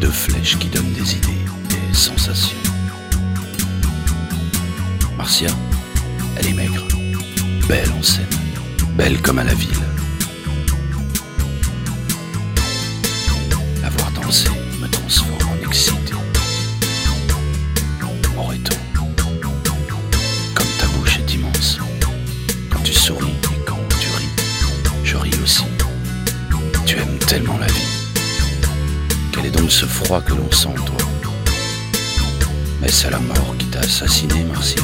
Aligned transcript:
Deux 0.00 0.10
flèches 0.10 0.58
qui 0.58 0.68
donnent 0.68 0.92
des 0.92 1.16
idées, 1.16 1.44
des 1.68 1.94
sensations. 1.94 2.56
Marcia, 5.16 5.50
elle 6.36 6.46
est 6.46 6.52
maigre, 6.52 6.86
belle 7.68 7.90
en 7.98 8.02
scène, 8.02 8.26
belle 8.96 9.20
comme 9.22 9.38
à 9.38 9.44
la 9.44 9.54
ville. 9.54 9.87
Que 30.08 30.32
l'on 30.32 30.50
sent 30.50 30.68
en 30.68 30.84
toi 30.84 30.96
Mais 32.80 32.90
c'est 32.90 33.10
la 33.10 33.18
mort 33.18 33.54
qui 33.58 33.66
t'a 33.66 33.80
assassiné, 33.80 34.42
Marcia. 34.44 34.82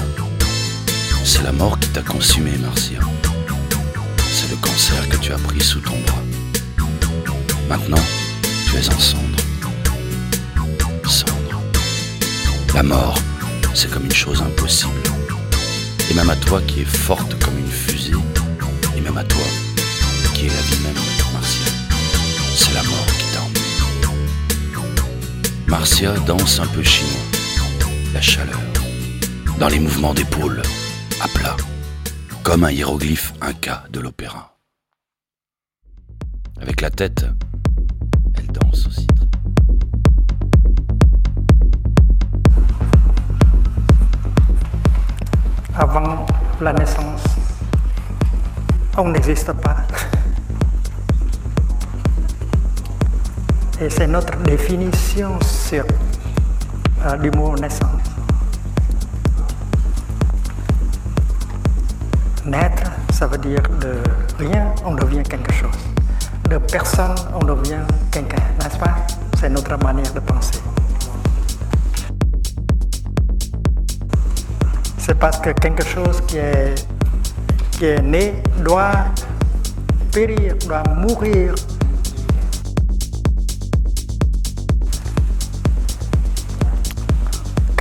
C'est 1.24 1.42
la 1.42 1.52
mort 1.52 1.78
qui 1.80 1.88
t'a 1.88 2.02
consumé, 2.02 2.50
Marcia. 2.58 2.98
C'est 4.18 4.50
le 4.50 4.56
cancer 4.56 5.08
que 5.08 5.16
tu 5.16 5.32
as 5.32 5.38
pris 5.38 5.62
sous 5.62 5.80
ton 5.80 5.96
bras. 6.06 6.22
Maintenant, 7.70 8.04
tu 8.66 8.76
es 8.76 8.86
en 8.94 8.98
cendre. 8.98 9.38
Cendre. 11.08 11.62
La 12.74 12.82
mort, 12.82 13.18
c'est 13.72 13.90
comme 13.90 14.04
une 14.04 14.12
chose 14.12 14.42
impossible. 14.42 14.92
Et 16.10 16.14
même 16.14 16.28
à 16.28 16.36
toi 16.36 16.60
qui 16.66 16.82
es 16.82 16.84
forte 16.84 17.42
comme 17.42 17.58
une 17.58 17.70
fusée, 17.70 18.12
et 18.94 19.00
même 19.00 19.16
à 19.16 19.24
toi 19.24 19.46
qui 20.34 20.46
est 20.46 20.48
la 20.48 20.60
vie 20.60 20.82
même, 20.82 21.13
Marcia 25.76 26.12
danse 26.24 26.60
un 26.60 26.68
peu 26.68 26.84
chinois, 26.84 27.10
la 28.14 28.20
chaleur, 28.20 28.60
dans 29.58 29.66
les 29.66 29.80
mouvements 29.80 30.14
d'épaule, 30.14 30.62
à 31.20 31.26
plat, 31.36 31.56
comme 32.44 32.62
un 32.62 32.70
hiéroglyphe 32.70 33.34
inca 33.40 33.82
de 33.90 33.98
l'opéra. 33.98 34.56
Avec 36.60 36.80
la 36.80 36.90
tête, 36.90 37.26
elle 38.36 38.46
danse 38.46 38.86
aussi. 38.86 39.08
Avant 45.74 46.24
la 46.60 46.72
naissance, 46.72 47.24
on 48.96 49.08
n'existe 49.08 49.52
pas. 49.54 49.78
Et 53.84 53.90
c'est 53.90 54.06
notre 54.06 54.34
définition 54.44 55.38
sur 55.42 55.84
euh, 57.04 57.16
du 57.18 57.30
mot 57.32 57.54
naissance. 57.54 58.00
Naître, 62.46 62.90
ça 63.12 63.26
veut 63.26 63.36
dire 63.36 63.60
de 63.82 63.96
rien, 64.42 64.74
on 64.86 64.94
devient 64.94 65.22
quelque 65.22 65.52
chose. 65.52 65.76
De 66.48 66.56
personne, 66.56 67.14
on 67.34 67.44
devient 67.44 67.82
quelqu'un, 68.10 68.42
n'est-ce 68.62 68.78
pas? 68.78 68.96
C'est 69.38 69.50
notre 69.50 69.76
manière 69.76 70.14
de 70.14 70.20
penser. 70.20 70.62
C'est 74.96 75.18
parce 75.18 75.40
que 75.40 75.50
quelque 75.50 75.84
chose 75.84 76.22
qui 76.26 76.38
est 76.38 78.02
né 78.02 78.42
doit 78.64 78.92
périr, 80.10 80.54
doit 80.66 80.84
mourir. 80.96 81.54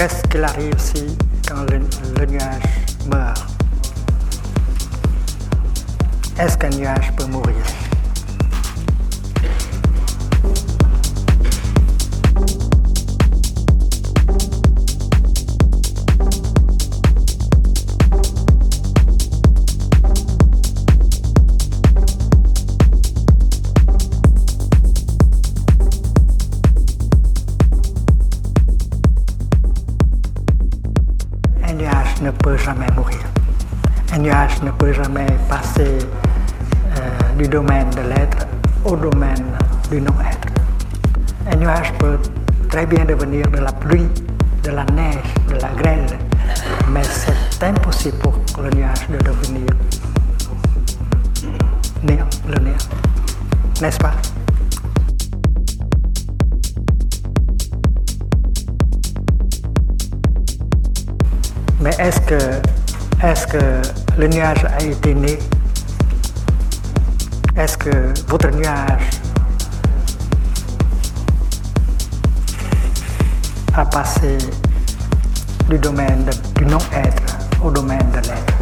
Qu'est-ce 0.03 0.23
qu'il 0.23 0.43
arrive 0.43 0.77
si 0.77 1.15
quand 1.47 1.61
le, 1.71 1.79
le 2.19 2.25
nuage 2.25 2.63
meurt? 3.09 3.47
Est-ce 6.37 6.57
qu'un 6.57 6.71
nuage 6.71 7.13
peut 7.15 7.23
mourir? 7.27 7.72
Domaine 38.97 39.45
du 39.89 40.01
non-être. 40.01 40.47
Un 41.51 41.55
nuage 41.57 41.93
peut 41.99 42.17
très 42.69 42.85
bien 42.85 43.05
devenir 43.05 43.45
de 43.51 43.57
la 43.57 43.71
pluie, 43.71 44.07
de 44.63 44.71
la 44.71 44.85
neige, 44.85 45.33
de 45.49 45.55
la 45.61 45.69
grêle, 45.69 46.05
mais 46.89 47.03
c'est 47.03 47.65
impossible 47.65 48.17
pour 48.17 48.63
le 48.63 48.69
nuage 48.71 49.07
de 49.09 49.17
devenir 49.17 49.67
néant, 52.03 52.29
le 52.47 52.59
néant. 52.63 52.77
N'est-ce 53.81 53.97
pas? 53.97 54.13
Mais 61.81 61.91
est-ce 61.99 62.21
que, 62.21 62.35
est 63.21 63.51
que 63.51 64.19
le 64.19 64.27
nuage 64.27 64.65
a 64.65 64.83
été 64.83 65.13
né 65.13 65.37
Est-ce 67.55 67.77
que 67.77 68.13
votre 68.29 68.49
nuage 68.49 69.11
a 73.75 73.85
passé 73.85 74.39
du 75.69 75.77
domaine 75.77 76.25
du 76.55 76.65
non-être 76.65 77.37
au 77.63 77.69
domaine 77.69 78.09
de 78.11 78.27
l'être? 78.27 78.53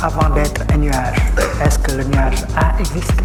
Avant 0.00 0.32
d'être 0.32 0.62
un 0.72 0.76
nuage, 0.76 1.16
est-ce 1.64 1.78
que 1.80 1.92
le 1.92 2.04
nuage 2.04 2.44
a 2.56 2.78
existé? 2.78 3.24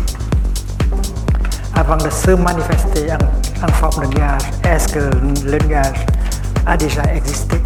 Avant 1.76 1.98
de 1.98 2.10
se 2.10 2.32
manifester 2.32 3.10
en 3.62 3.72
forme 3.74 4.08
de 4.10 4.16
nuage, 4.18 4.42
est-ce 4.64 4.88
que 4.88 5.00
le 5.00 5.68
nuage 5.68 6.06
a 6.66 6.76
déjà 6.76 7.04
existé? 7.14 7.62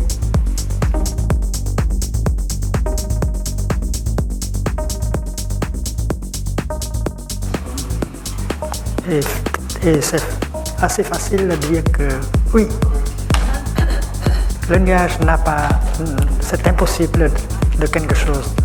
Et, 9.14 9.22
c'est 10.02 10.24
assez 10.82 11.04
facile 11.04 11.48
de 11.48 11.56
dire 11.68 11.84
que 11.84 12.08
oui, 12.52 12.68
le 14.70 14.80
nuage 14.80 15.20
n'a 15.20 15.38
pas, 15.38 15.70
c'est 16.40 16.66
impossible 16.68 17.30
de 17.78 17.86
quelque 17.86 18.16
chose 18.16 18.56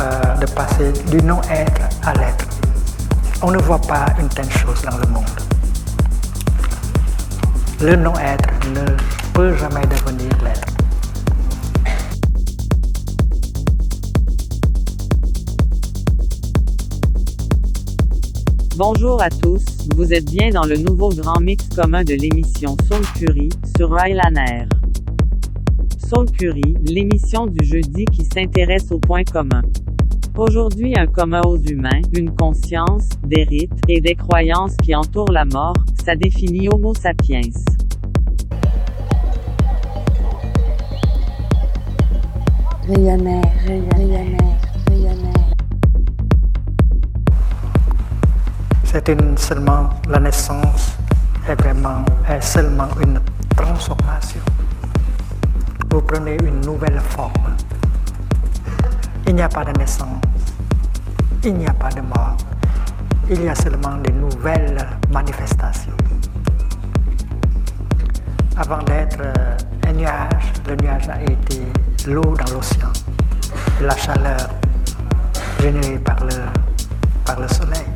euh, 0.00 0.34
de 0.36 0.46
passer 0.52 0.92
du 1.10 1.16
non-être 1.22 1.82
à 2.04 2.12
l'être. 2.12 2.46
On 3.42 3.50
ne 3.50 3.58
voit 3.58 3.80
pas 3.80 4.06
une 4.20 4.28
telle 4.28 4.50
chose 4.52 4.82
dans 4.82 4.98
le 4.98 5.06
monde. 5.08 5.24
Le 7.80 7.96
non-être 7.96 8.50
ne 8.68 8.84
peut 9.32 9.56
jamais 9.56 9.84
devenir 9.86 10.30
l'être. 10.44 10.71
Bonjour 18.84 19.22
à 19.22 19.30
tous, 19.30 19.64
vous 19.94 20.12
êtes 20.12 20.24
bien 20.24 20.50
dans 20.50 20.64
le 20.64 20.76
nouveau 20.76 21.10
grand 21.10 21.38
mix 21.38 21.68
commun 21.68 22.02
de 22.02 22.14
l'émission 22.14 22.76
Soul 22.88 23.04
Fury 23.16 23.48
sur 23.76 23.92
Rylan 23.92 24.34
Air. 24.34 24.66
Soul 26.04 26.28
Curie, 26.32 26.74
l'émission 26.82 27.46
du 27.46 27.64
jeudi 27.64 28.06
qui 28.06 28.24
s'intéresse 28.24 28.90
aux 28.90 28.98
points 28.98 29.22
communs. 29.22 29.62
Aujourd'hui 30.36 30.98
un 30.98 31.06
commun 31.06 31.42
aux 31.46 31.58
humains, 31.58 32.00
une 32.12 32.34
conscience, 32.34 33.08
des 33.24 33.44
rites, 33.44 33.70
et 33.86 34.00
des 34.00 34.16
croyances 34.16 34.76
qui 34.78 34.96
entourent 34.96 35.30
la 35.30 35.44
mort, 35.44 35.76
ça 36.04 36.16
définit 36.16 36.68
Homo 36.68 36.92
sapiens. 36.92 37.40
C'est 48.92 49.08
une 49.08 49.38
seulement 49.38 49.88
la 50.06 50.20
naissance 50.20 50.98
est 51.48 51.54
vraiment 51.54 52.04
est 52.28 52.42
seulement 52.42 52.88
une 53.02 53.18
transformation. 53.56 54.40
Vous 55.90 56.02
prenez 56.02 56.36
une 56.42 56.60
nouvelle 56.60 57.00
forme. 57.00 57.56
Il 59.26 59.34
n'y 59.36 59.40
a 59.40 59.48
pas 59.48 59.64
de 59.64 59.72
naissance, 59.78 60.20
il 61.42 61.54
n'y 61.54 61.66
a 61.66 61.72
pas 61.72 61.88
de 61.88 62.02
mort, 62.02 62.36
il 63.30 63.42
y 63.42 63.48
a 63.48 63.54
seulement 63.54 63.96
de 63.96 64.10
nouvelles 64.10 64.86
manifestations. 65.10 65.96
Avant 68.58 68.82
d'être 68.82 69.20
euh, 69.22 69.56
un 69.88 69.92
nuage, 69.94 70.52
le 70.68 70.76
nuage 70.76 71.08
a 71.08 71.22
été 71.22 71.62
l'eau 72.08 72.36
dans 72.36 72.54
l'océan, 72.54 72.92
la 73.80 73.96
chaleur 73.96 74.50
générée 75.62 75.98
par 75.98 76.22
le, 76.24 76.36
par 77.24 77.40
le 77.40 77.48
soleil. 77.48 77.91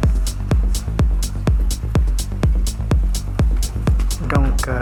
Donc, 4.23 4.67
euh, 4.69 4.81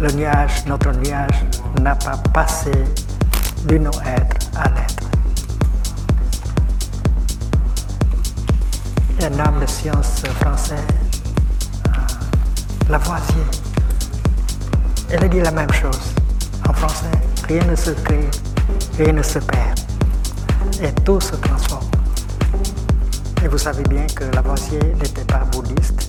le 0.00 0.12
nuage, 0.12 0.64
notre 0.66 0.92
nuage, 0.92 1.44
n'a 1.82 1.94
pas 1.96 2.16
passé 2.32 2.70
du 3.66 3.80
non-être 3.80 4.36
à 4.56 4.68
l'être. 4.68 5.04
Un 9.22 9.38
homme 9.40 9.60
de 9.60 9.66
science 9.66 10.22
français, 10.40 10.76
euh, 11.88 12.90
Lavoisier. 12.90 13.42
Elle 15.10 15.24
a 15.24 15.28
dit 15.28 15.40
la 15.40 15.50
même 15.50 15.72
chose 15.72 16.14
en 16.68 16.72
français. 16.72 17.10
Rien 17.48 17.64
ne 17.64 17.74
se 17.74 17.90
crée, 17.90 18.28
rien 18.98 19.12
ne 19.12 19.22
se 19.22 19.40
perd. 19.40 19.80
Et 20.80 20.92
tout 21.02 21.20
se 21.20 21.34
transforme. 21.36 21.90
Et 23.44 23.48
vous 23.48 23.58
savez 23.58 23.82
bien 23.84 24.06
que 24.14 24.24
Lavoisier 24.34 24.80
n'était 25.00 25.24
pas 25.24 25.44
bouddhiste. 25.50 26.05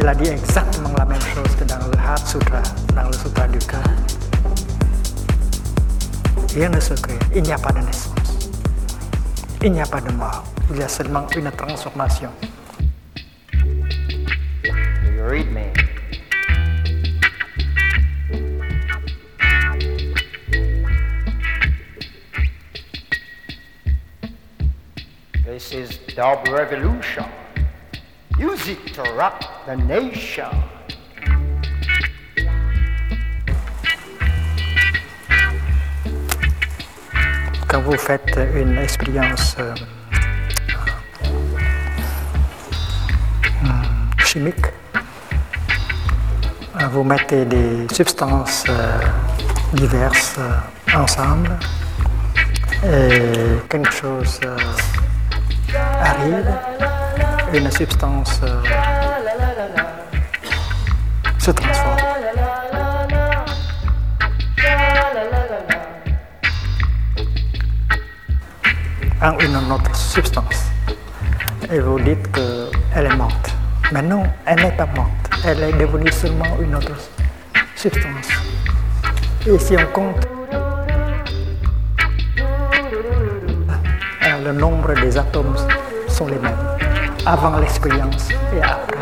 Il 0.00 0.06
a 0.06 0.14
dit 0.14 0.28
exactement 0.28 0.92
la 0.96 1.04
même 1.04 1.20
chose 1.20 1.56
que 1.58 1.64
dans 1.64 1.76
le 1.78 1.98
Heart 1.98 2.26
Sutra, 2.28 2.62
dans 2.94 3.08
le 3.08 3.12
Sutra 3.12 3.48
du 3.48 3.58
cœur. 3.58 3.82
Rien 6.54 6.68
ne 6.68 6.78
se 6.78 6.94
crée, 6.94 7.18
il 7.34 7.42
n'y 7.42 7.50
a 7.52 7.58
pas 7.58 7.72
de 7.72 7.80
naissance, 7.80 8.48
il 9.60 9.72
n'y 9.72 9.80
a 9.80 9.86
pas 9.86 10.00
de 10.00 10.12
mort, 10.12 10.44
il 10.70 10.78
y 10.78 10.82
a 10.84 10.88
seulement 10.88 11.26
une 11.36 11.50
transformation. 11.50 12.30
Do 13.52 14.70
you 15.16 15.24
read 15.24 15.50
me? 15.52 15.72
This 25.44 25.72
is 25.72 25.98
Dub 26.14 26.46
Revolution. 26.48 27.26
Music 28.38 28.94
to 28.94 29.02
rock 29.16 29.57
Quand 37.68 37.82
vous 37.82 37.98
faites 37.98 38.40
une 38.54 38.78
expérience 38.78 39.56
euh, 39.58 39.74
hum, 43.62 43.82
chimique, 44.24 44.56
euh, 46.80 46.86
vous 46.90 47.04
mettez 47.04 47.44
des 47.44 47.86
substances 47.92 48.64
euh, 48.70 48.98
diverses 49.74 50.36
euh, 50.38 50.96
ensemble 50.96 51.50
et 52.86 53.58
quelque 53.68 53.92
chose 53.92 54.40
euh, 54.44 54.56
arrive, 56.00 56.54
une 57.52 57.70
substance 57.70 58.40
euh, 58.44 59.07
se 61.48 61.52
transforme. 61.52 61.96
en 69.22 69.38
une 69.40 69.56
autre 69.72 69.96
substance. 69.96 70.66
Et 71.72 71.80
vous 71.80 71.98
dites 72.00 72.30
qu'elle 72.32 73.06
est 73.06 73.16
morte. 73.16 73.50
Mais 73.92 74.02
non, 74.02 74.24
elle 74.44 74.60
n'est 74.62 74.76
pas 74.76 74.86
morte. 74.94 75.08
Elle 75.44 75.62
est 75.62 75.72
devenue 75.72 76.12
seulement 76.12 76.56
une 76.60 76.74
autre 76.74 76.96
substance. 77.74 78.28
Et 79.46 79.58
si 79.58 79.74
on 79.76 79.86
compte 79.92 80.28
euh, 84.22 84.44
le 84.44 84.52
nombre 84.52 84.92
des 85.00 85.16
atomes 85.16 85.56
sont 86.08 86.26
les 86.26 86.38
mêmes, 86.38 86.76
avant 87.24 87.58
l'expérience 87.58 88.28
et 88.54 88.62
après. 88.62 88.97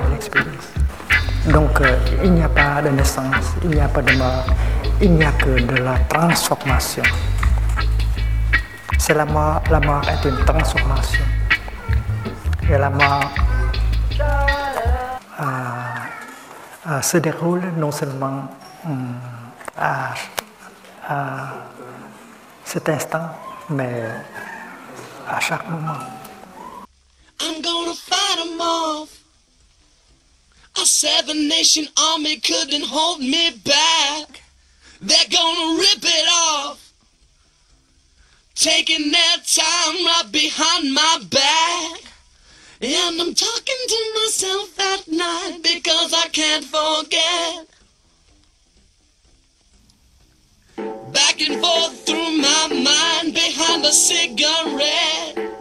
Donc 1.48 1.80
euh, 1.80 1.96
il 2.24 2.32
n'y 2.32 2.42
a 2.42 2.48
pas 2.48 2.82
de 2.82 2.88
naissance, 2.88 3.54
il 3.62 3.70
n'y 3.70 3.80
a 3.80 3.86
pas 3.86 4.02
de 4.02 4.12
mort, 4.16 4.46
il 5.00 5.12
n'y 5.12 5.24
a 5.24 5.30
que 5.32 5.60
de 5.60 5.76
la 5.76 5.96
transformation. 6.08 7.04
C'est 8.98 9.14
la 9.14 9.24
mort, 9.24 9.62
la 9.70 9.78
mort 9.78 10.02
est 10.08 10.28
une 10.28 10.44
transformation. 10.44 11.24
Et 12.68 12.76
la 12.76 12.90
mort 12.90 13.30
euh, 15.40 15.44
euh, 16.88 17.02
se 17.02 17.18
déroule 17.18 17.62
non 17.76 17.92
seulement 17.92 18.48
hum, 18.84 19.14
à, 19.78 20.14
cet 22.64 22.88
instant, 22.88 23.30
mais 23.70 24.02
à 25.30 25.38
chaque 25.38 25.68
moment. 25.70 25.98
A 30.78 30.84
seven 30.84 31.48
nation 31.48 31.88
army 31.96 32.36
couldn't 32.36 32.84
hold 32.84 33.20
me 33.20 33.50
back. 33.64 34.42
They're 35.00 35.30
gonna 35.30 35.78
rip 35.78 36.02
it 36.02 36.28
off. 36.28 36.92
Taking 38.54 39.10
their 39.10 39.36
time 39.46 40.04
right 40.04 40.28
behind 40.30 40.92
my 40.92 41.18
back. 41.30 42.00
And 42.82 43.20
I'm 43.20 43.34
talking 43.34 43.82
to 43.88 44.12
myself 44.16 44.80
at 44.80 45.08
night 45.08 45.60
because 45.62 46.12
I 46.12 46.28
can't 46.28 46.64
forget. 46.64 47.66
Back 51.12 51.40
and 51.40 51.58
forth 51.58 52.04
through 52.04 52.36
my 52.36 52.68
mind 52.68 53.32
behind 53.32 53.82
a 53.84 53.92
cigarette. 53.92 55.55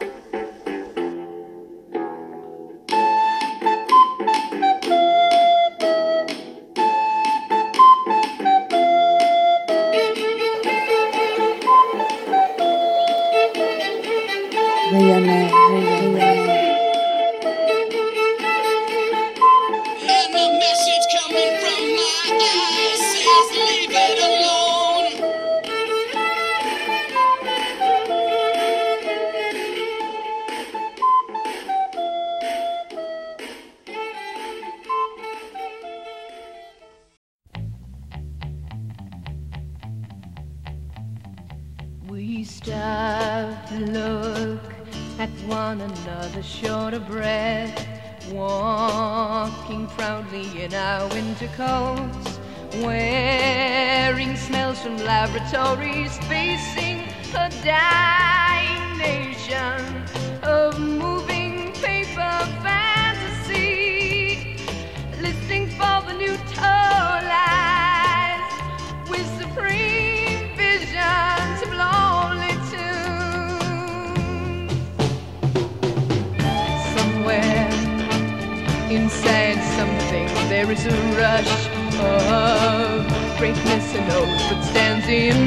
empty 85.08 85.45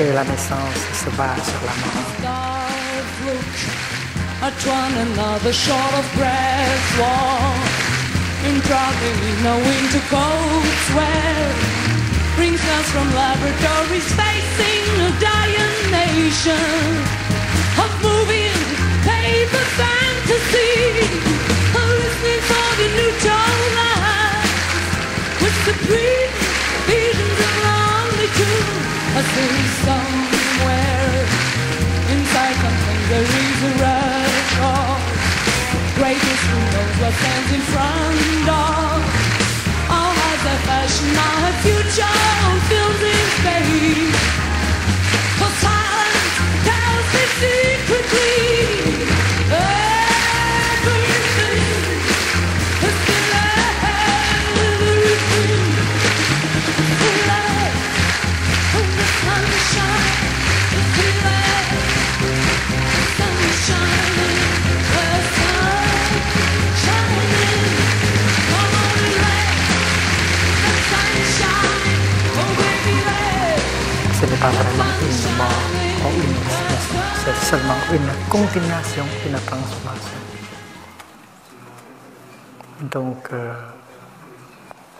Et 0.00 0.12
la 0.12 0.22
naissance 0.22 0.80
se 0.94 1.10
base 1.16 1.44
sur 1.44 1.60
la 1.66 1.74
mort. 1.82 2.08
in 8.46 8.60
probably 8.60 9.32
no 9.42 9.56
winter 9.58 10.04
coats 10.08 10.86
where 10.94 11.50
brings 12.36 12.62
us 12.78 12.86
from 12.92 13.06
laboratories 13.14 14.08
facing 14.14 14.84
a 15.02 15.10
dying 15.18 15.78
nation 15.90 16.78
of 17.82 17.90
moving 18.00 18.54
paper 19.02 19.64
fantasy 19.80 20.78
listening 21.74 22.42
for 22.50 22.68
the 22.80 22.88
new 22.98 23.12
tone 23.26 23.74
with 25.42 25.56
supreme 25.66 26.47
future. 41.62 42.16
Films 42.68 43.02
in 43.02 43.24
space. 43.38 44.14
For 45.38 45.50
silence 45.64 46.36
tells 46.68 47.06
me 47.14 47.77
Ce 74.38 74.44
n'est 74.44 74.50
pas 74.50 74.62
vraiment 74.62 74.84
une 75.02 75.36
mort 75.36 75.64
ou 76.04 76.22
une 76.22 76.36
extinction, 76.36 76.98
c'est 77.24 77.44
seulement 77.44 77.74
une 77.92 78.28
continuation, 78.30 79.04
une 79.26 79.32
transformation. 79.32 80.18
Donc, 82.82 83.28
euh, 83.32 83.52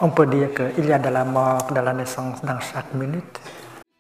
on 0.01 0.11
peut 0.11 0.27
dire 0.27 0.49
qu'il 0.55 0.87
y 0.87 0.93
a 0.93 0.99
de 0.99 1.09
la 1.09 1.25
mort, 1.25 1.69
de 1.73 1.79
la 1.79 1.93
naissance 1.93 2.43
dans 2.43 2.59
chaque 2.59 2.93
minute. 2.95 3.39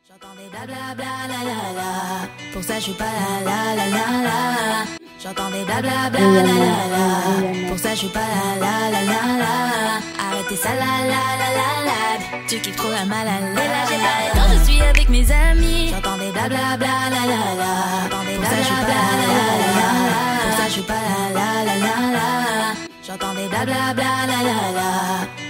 J'entends 0.08 0.34
des 0.36 0.50
blablabla 0.50 1.04
la 1.28 1.44
la 1.44 1.72
la. 1.78 2.52
Pour 2.52 2.64
ça, 2.64 2.74
je 2.74 2.80
suis 2.80 2.92
pas 2.94 3.04
la 3.44 3.76
la 3.76 3.86
la 3.86 3.96
la 3.96 4.88
la. 4.90 4.97
J'entends 5.20 5.50
des 5.50 5.64
blablabla 5.64 6.20
la 6.20 6.42
la 6.42 6.84
la. 6.94 7.68
Pour 7.68 7.76
ça, 7.76 7.90
je 7.90 7.96
suis 7.96 8.08
pas 8.08 8.20
la 8.60 8.90
la 8.92 9.02
la 9.02 9.02
la 9.02 9.20
la. 9.42 10.30
Arrêtez 10.30 10.54
ça 10.54 10.68
la 10.68 11.08
la 11.12 11.24
la 11.40 11.48
la 11.58 11.70
la. 11.88 12.46
Tu 12.46 12.60
kiffes 12.60 12.76
trop 12.76 12.88
la 12.88 13.04
malala. 13.04 13.52
Là, 13.52 13.80
j'ai 13.88 13.96
pas 13.96 14.40
temps, 14.40 14.48
je 14.52 14.70
suis 14.70 14.80
avec 14.80 15.08
mes 15.08 15.28
amis. 15.32 15.90
J'entends 15.90 16.18
des 16.18 16.30
blablabla 16.30 16.86
la 17.10 17.22
la 17.32 17.54
la. 17.60 17.72
J'entends 18.04 18.24
des 18.24 18.38
blablabla 18.38 18.94
la 19.20 19.34
la 19.34 19.90
la. 20.08 20.20
Pour 20.44 20.56
ça, 20.56 20.64
je 20.66 20.72
suis 20.72 20.82
pas 20.82 20.94
la 21.34 21.64
la 21.64 21.74
la 21.74 21.86
la 21.86 22.12
la. 22.12 22.87
J'entends 23.08 23.32
des 23.32 23.48
blablabla, 23.48 23.94
bla, 23.94 24.26
bla, 24.26 24.36
la 24.36 24.42
la 24.42 24.68
la. 24.76 24.90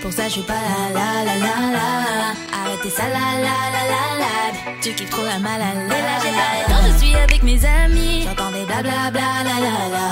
Pour 0.01 0.13
ça, 0.13 0.29
je 0.29 0.35
suis 0.35 0.43
pas 0.43 0.55
la 0.95 1.25
la 1.27 1.35
la 1.35 1.55
la 1.75 1.87
la. 2.15 2.31
Arrêtez 2.55 2.89
ça, 2.89 3.03
la 3.03 3.35
la 3.47 3.57
la 3.75 3.83
la 3.93 4.03
la. 4.23 4.33
Tu 4.81 4.93
kiffes 4.93 5.11
trop 5.11 5.25
la 5.25 5.41
malade. 5.41 5.89
Là, 5.89 5.97
j'ai 6.23 6.93
je 6.93 6.99
suis 6.99 7.17
avec 7.17 7.43
mes 7.43 7.59
amis. 7.65 8.23
J'entends 8.23 8.53
des 8.53 8.65
blablabla, 8.65 9.11
bla, 9.11 9.43
la 9.43 9.57
la 9.67 9.75
la. 9.91 10.09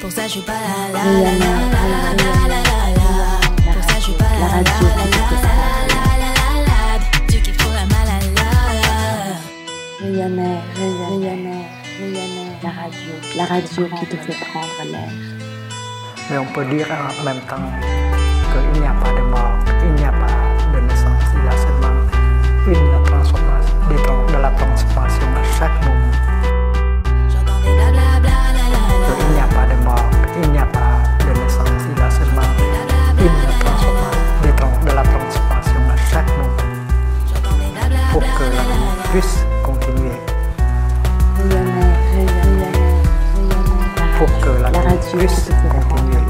Pour 0.00 0.10
ça, 0.10 0.24
je 0.24 0.30
suis 0.30 0.40
pas 0.40 0.58
la 0.92 1.04
la 1.04 1.30
la 1.30 1.52
la 1.78 2.02
la 2.18 2.58
la 2.58 2.82
la. 2.98 3.72
Pour 3.72 3.84
ça, 3.88 3.94
je 3.94 4.02
suis 4.02 4.12
pas 4.14 4.24
la 4.24 4.48
la 4.48 4.74
la 4.82 5.04
la 5.06 5.30
la. 6.66 6.98
Tu 7.28 7.40
kiffes 7.40 7.56
trop 7.56 7.70
la 7.72 7.86
La 12.62 12.70
radio, 12.70 13.12
la 13.36 13.44
radio 13.44 13.88
qui 14.00 14.06
te 14.06 14.16
fait 14.16 14.44
prendre 14.44 14.90
l'air. 14.90 15.39
Mais 16.30 16.38
on 16.38 16.44
peut 16.46 16.64
dire 16.64 16.86
en 16.90 17.24
même 17.24 17.40
temps 17.48 17.56
qu'il 18.52 18.80
n'y 18.80 18.86
a 18.86 18.92
pas 18.92 19.10
de 19.12 19.20
mort, 19.22 19.54
il 19.84 19.92
n'y 19.94 20.04
a 20.04 20.12
pas 20.12 20.26
de 20.72 20.80
naissance, 20.86 21.22
il 21.34 21.44
y 21.44 21.48
a 21.48 21.56
seulement 21.56 21.96
une 22.68 23.04
transformation, 23.04 24.26
de 24.28 24.36
la 24.40 24.50
transformation 24.50 25.26
à 25.36 25.58
chaque 25.58 25.84
moment. 25.84 26.10
Il 27.66 29.34
n'y 29.34 29.40
a 29.40 29.46
pas 29.48 29.66
de 29.66 29.84
mort, 29.84 30.10
il 30.42 30.50
n'y 30.52 30.58
a 30.58 30.66
pas 30.66 31.02
de 31.24 31.32
naissance, 31.40 31.68
il 31.90 31.98
y 31.98 32.02
a 32.02 32.10
seulement 32.10 32.42
une 33.18 33.58
transformation, 33.58 34.20
des 34.42 34.52
tran- 34.52 34.80
de 34.84 34.92
la 34.94 35.02
transformation 35.02 35.80
à 35.92 35.96
chaque 36.12 36.28
moment. 36.38 36.56
Pour 38.12 38.22
que 38.22 38.44
la 38.44 38.62
vie 38.62 39.10
puisse 39.12 39.44
continuer, 39.64 40.18
pour 44.20 44.28
que 44.40 44.50
la 44.62 44.70
la 44.70 44.70
vie 44.70 44.84
radio 44.84 45.18
puisse 45.18 45.48
continuer. 45.88 46.20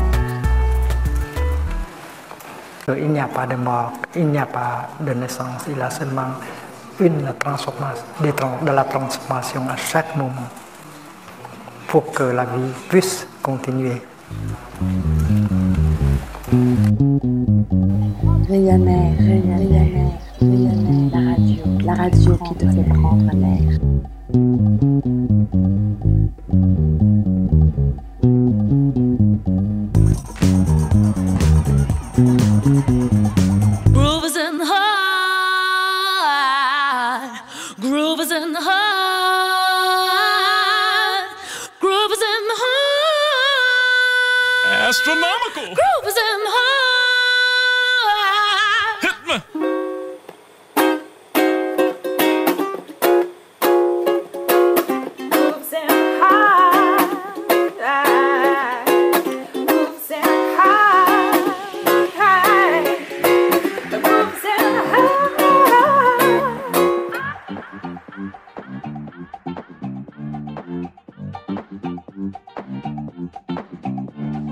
l'air. 2.87 2.97
Il 2.97 3.11
n'y 3.11 3.19
a 3.19 3.27
pas 3.27 3.47
de 3.49 3.57
mort, 3.57 3.93
il 4.15 4.29
n'y 4.29 4.39
a 4.39 4.47
pas 4.47 4.91
de 5.01 5.13
naissance, 5.13 5.65
il 5.69 5.77
y 5.77 5.83
a 5.83 5.91
seulement 5.91 6.39
une 7.01 7.35
transformation, 7.41 8.05
de 8.63 8.71
la 8.71 8.85
transformation 8.85 9.63
à 9.69 9.77
chaque 9.77 10.15
moment 10.15 10.49
pour 11.89 12.13
que 12.13 12.23
la 12.23 12.45
vie 12.45 12.73
puisse 12.89 13.27
continuer. 13.43 14.01
La 21.13 21.21
radio, 21.27 21.63
la 21.85 21.95
radio 21.95 22.37
qui 22.37 22.55
te 22.55 22.71
fait 22.71 22.89
prendre 22.95 23.31
l'air. 23.35 24.90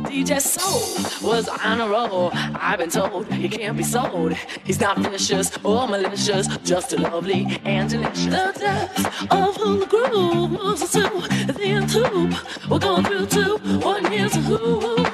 DJ 0.09 0.41
Soul 0.41 1.29
was 1.29 1.49
on 1.49 1.83
a 1.83 1.87
roll. 1.87 2.31
I've 2.33 2.79
been 2.79 2.89
told 2.89 3.31
he 3.31 3.47
can't 3.47 3.77
be 3.77 3.83
sold. 3.83 4.33
He's 4.65 4.81
not 4.81 4.97
vicious 4.99 5.51
or 5.63 5.87
malicious, 5.87 6.47
just 6.65 6.95
a 6.95 6.97
lovely 6.99 7.61
and 7.67 7.91
delicious. 7.91 8.25
The 8.25 8.55
depths 8.59 9.05
of 9.31 9.57
who 9.57 9.81
the 9.81 9.87
groove 9.87 10.51
moves 10.51 10.91
to 10.93 11.03
the 11.53 11.61
end 11.63 11.91
tube. 11.91 12.35
We're 12.71 12.79
going 12.79 13.05
through 13.05 13.27
two. 13.27 13.59
One 13.81 14.11
here's 14.11 14.35
a 14.35 14.41
who. 14.41 15.08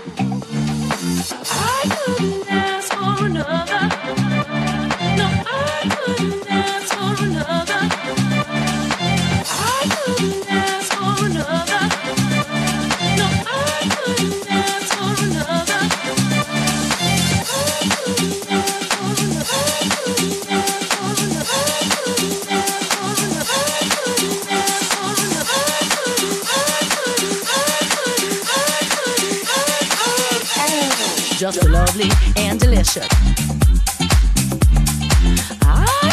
I 32.86 32.92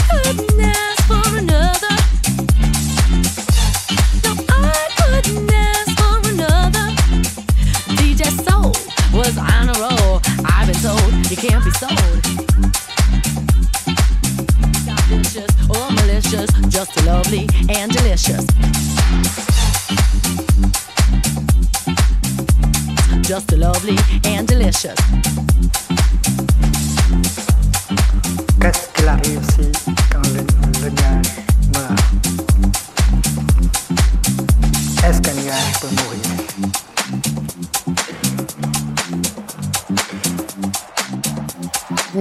couldn't 0.10 0.62
ask 0.62 1.03
for 1.05 1.38
another. 1.38 1.95
No, 4.23 4.31
I 4.47 4.88
couldn't 4.95 5.51
ask 5.51 5.91
for 5.99 6.29
another. 6.29 6.88
DJ 7.99 8.23
Soul 8.47 8.71
was 9.12 9.38
on 9.38 9.67
a 9.67 9.73
roll. 9.81 10.21
I've 10.45 10.67
been 10.67 10.79
told 10.79 11.12
you 11.29 11.36
can't 11.36 11.63
be 11.65 11.71
sold. 11.71 12.23
Not 14.88 15.01
vicious 15.10 15.51
or 15.69 15.91
malicious, 15.91 16.49
just 16.69 17.05
lovely 17.05 17.49
and 17.67 17.91
delicious. 17.91 18.45
Just 23.27 23.51
lovely 23.51 23.97
and 24.23 24.47
delicious. 24.47 25.40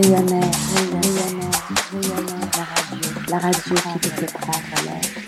La 0.02 0.08
radio, 0.08 0.24
la 3.28 3.38
radio 3.38 3.74
qui 4.00 4.08
te 4.08 4.26
fait. 4.26 5.19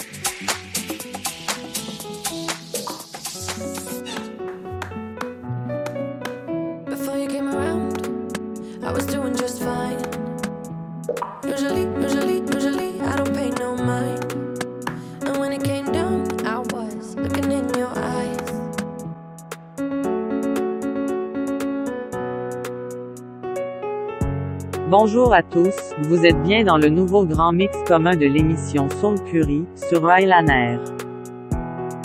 Bonjour 25.05 25.35
à 25.35 25.43
tous, 25.43 25.75
vous 26.03 26.25
êtes 26.25 26.41
bien 26.45 26.63
dans 26.63 26.77
le 26.77 26.89
nouveau 26.89 27.27
grand 27.27 27.51
mix 27.51 27.77
commun 27.89 28.15
de 28.15 28.25
l'émission 28.25 28.89
Soul 29.01 29.17
Curry, 29.25 29.65
sur 29.75 30.07
Rylan 30.07 30.47
Air. 30.47 30.79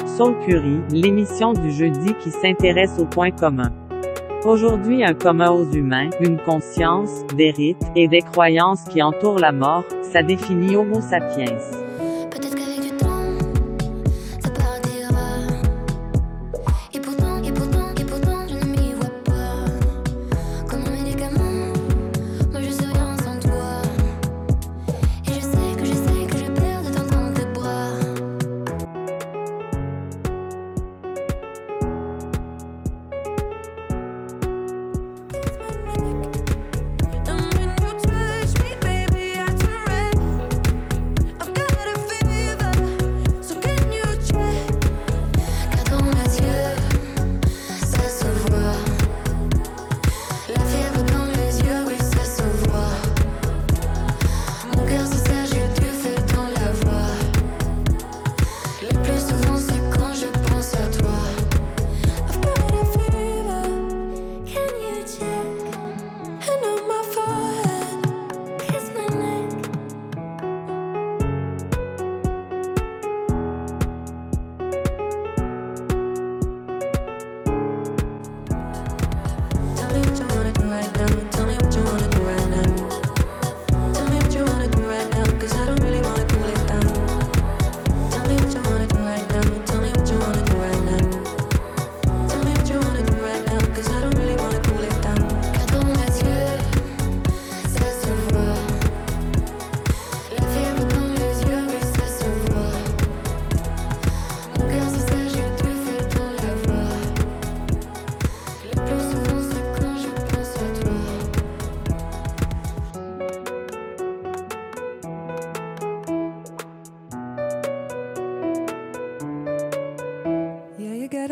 Soul 0.08 0.34
Curry, 0.44 0.80
l'émission 0.90 1.54
du 1.54 1.70
jeudi 1.72 2.16
qui 2.16 2.32
s'intéresse 2.32 2.98
aux 2.98 3.06
points 3.06 3.30
communs. 3.30 3.72
Aujourd'hui 4.46 5.06
un 5.06 5.14
commun 5.14 5.52
aux 5.52 5.72
humains, 5.72 6.10
une 6.22 6.40
conscience, 6.40 7.24
des 7.36 7.52
rites, 7.52 7.86
et 7.96 8.08
des 8.08 8.24
croyances 8.24 8.84
qui 8.86 9.04
entourent 9.04 9.38
la 9.38 9.52
mort, 9.52 9.84
ça 10.02 10.24
définit 10.24 10.76
Homo 10.76 11.00
sapiens. 11.00 11.56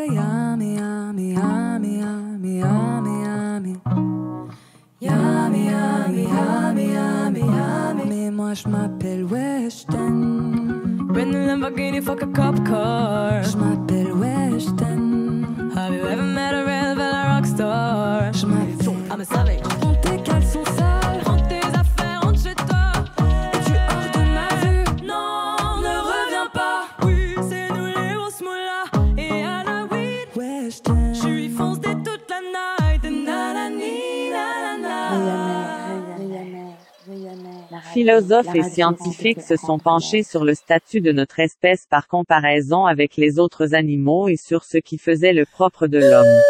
Yummy, 0.08 0.76
yummy, 0.76 1.34
yummy, 1.34 2.00
yummy, 2.00 2.60
yummy, 2.60 3.24
yummy. 3.24 3.76
Yummy, 5.00 5.66
yummy, 5.66 6.24
yummy, 6.24 6.94
yummy, 6.94 7.40
yummy. 7.40 8.06
Mais 8.06 8.32
moi 8.32 8.54
je 8.54 8.68
m'appelle. 8.68 9.26
Bring 11.16 11.32
the 11.32 11.38
Lamborghini, 11.48 12.02
fuck 12.04 12.22
a 12.22 12.28
cop 12.28 12.66
car. 12.66 13.25
Philosophes 38.06 38.54
et 38.54 38.62
scientifiques 38.62 39.42
se 39.42 39.56
sont 39.56 39.80
penchés 39.80 40.22
sur 40.22 40.44
le 40.46 40.54
statut 40.54 41.02
de 41.02 41.12
notre 41.12 41.40
espèce 41.40 41.88
par 41.90 42.08
comparaison 42.08 42.86
avec 42.86 43.18
les 43.18 43.40
autres 43.40 43.74
animaux 43.74 44.28
et 44.28 44.38
sur 44.38 44.64
ce 44.64 44.78
qui 44.78 45.00
faisait 45.00 45.34
le 45.34 45.44
propre 45.46 45.88
de 45.88 45.98
l'homme. 45.98 46.42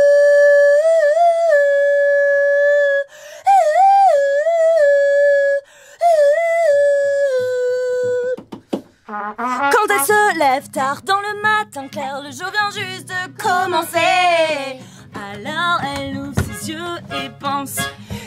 Quand 9.07 9.87
elle 9.89 10.05
se 10.05 10.39
lève 10.39 10.69
tard 10.71 11.03
dans 11.05 11.21
le 11.21 11.41
matin 11.41 11.87
clair, 11.87 12.21
le 12.21 12.31
jour 12.31 12.51
vient 12.51 12.69
juste 12.69 13.07
de 13.07 13.41
commencer. 13.41 14.79
Alors 15.15 15.79
elle 15.95 16.17
ouvre 16.17 16.33
ses 16.59 16.71
yeux 16.71 16.97
et 17.11 17.29
pense 17.39 17.77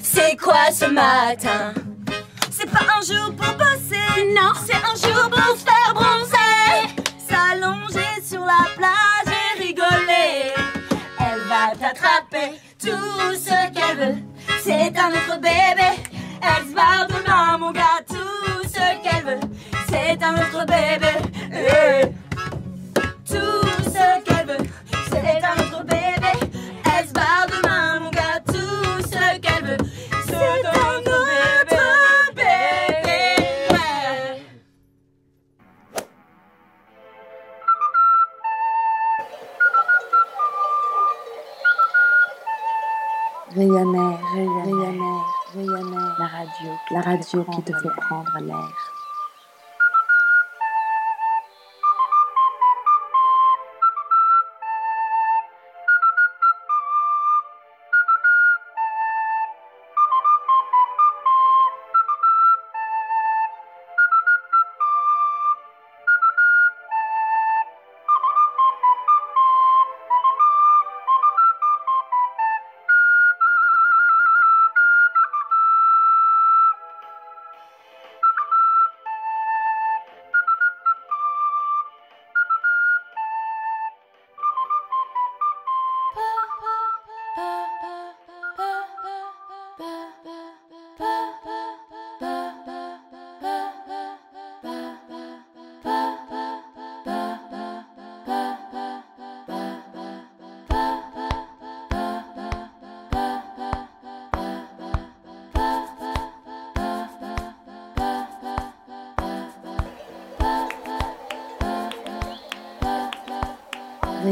C'est 0.02 0.34
quoi 0.36 0.70
ce 0.72 0.86
matin? 0.86 1.74
C'est 2.70 2.78
pas 2.78 2.92
un 2.98 3.00
jour 3.00 3.34
pour 3.34 3.54
bosser, 3.54 4.34
non, 4.34 4.52
c'est 4.66 4.74
un 4.74 4.94
jour 4.94 5.30
pour 5.30 5.56
se 5.56 5.64
faire 5.64 5.94
bronzer. 5.94 6.88
S'allonger 7.28 8.22
sur 8.22 8.40
la 8.40 8.64
plage 8.76 9.34
et 9.34 9.62
rigoler. 9.62 10.52
Elle 11.18 11.40
va 11.48 11.74
t'attraper 11.78 12.58
tout 12.78 13.34
ce 13.34 13.72
qu'elle 13.72 13.96
veut. 13.96 14.22
C'est 14.62 14.92
un 14.98 15.10
autre 15.10 15.40
bébé. 15.40 15.47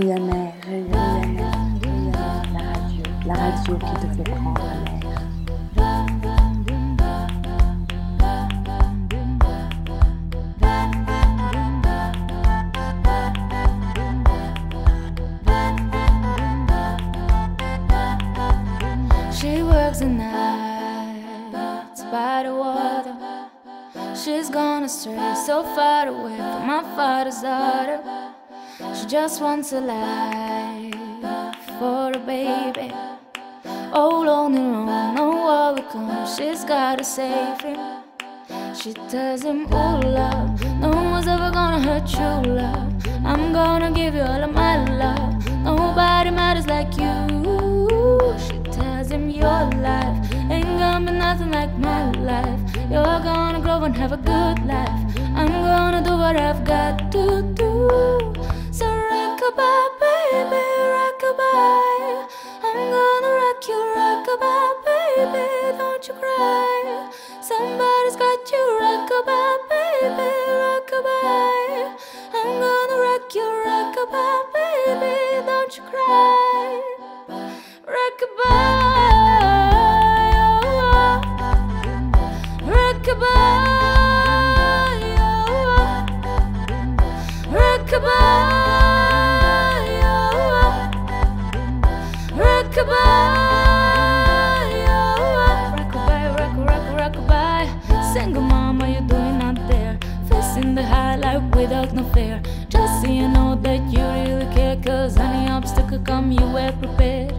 Yeah. 0.03 0.26
Just 29.09 29.41
wants 29.41 29.73
a 29.73 29.81
life 29.81 31.57
for 31.79 32.11
a 32.11 32.19
baby. 32.19 32.93
All 33.93 34.29
on 34.29 34.53
her 34.55 34.61
own, 34.61 35.15
no 35.15 35.31
war 35.31 35.75
will 35.75 35.83
come. 35.93 36.27
She's 36.27 36.65
gotta 36.65 37.05
save 37.05 37.61
him. 37.61 37.79
She 38.75 38.95
tells 39.09 39.43
him, 39.43 39.69
Oh, 39.71 40.01
love, 40.05 40.61
no 40.81 40.91
one's 40.91 41.29
ever 41.29 41.53
gonna 41.53 41.81
hurt 41.81 42.11
you, 42.11 42.53
love. 42.53 42.93
I'm 43.25 43.53
gonna 43.53 43.93
give 43.93 44.17
you 44.17 44.23
all 44.23 44.43
of 44.43 44.53
my 44.53 44.85
love. 44.99 45.53
Nobody 45.63 46.31
matters 46.31 46.67
like 46.67 46.93
you. 46.99 48.35
She 48.45 48.59
tells 48.73 49.13
him, 49.13 49.31
Your 49.31 49.71
life 49.87 50.19
ain't 50.51 50.79
gonna 50.81 51.13
be 51.13 51.17
nothing 51.17 51.53
like 51.53 51.73
my 51.79 52.11
life. 52.11 52.61
You're 52.91 53.21
gonna 53.31 53.61
grow 53.61 53.85
and 53.85 53.97
have 53.97 54.11
a 54.11 54.17
good 54.17 54.67
life. 54.67 55.17
I'm 55.37 55.47
gonna 55.47 56.03
do 56.03 56.17
what 56.17 56.37
I've 56.37 56.65
got 56.65 57.13
to 57.13 57.43
do. 57.55 58.36
I'm 61.39 62.91
gonna 62.93 63.31
rock 63.41 63.69
you, 63.69 63.81
rockabye, 63.97 64.85
baby. 64.85 65.79
Don't 65.79 66.09
you 66.09 66.15
cry. 66.15 67.11
Somebody's 67.41 67.86
come, 106.17 106.33
you 106.33 106.47
were 106.57 106.73
prepared. 106.83 107.35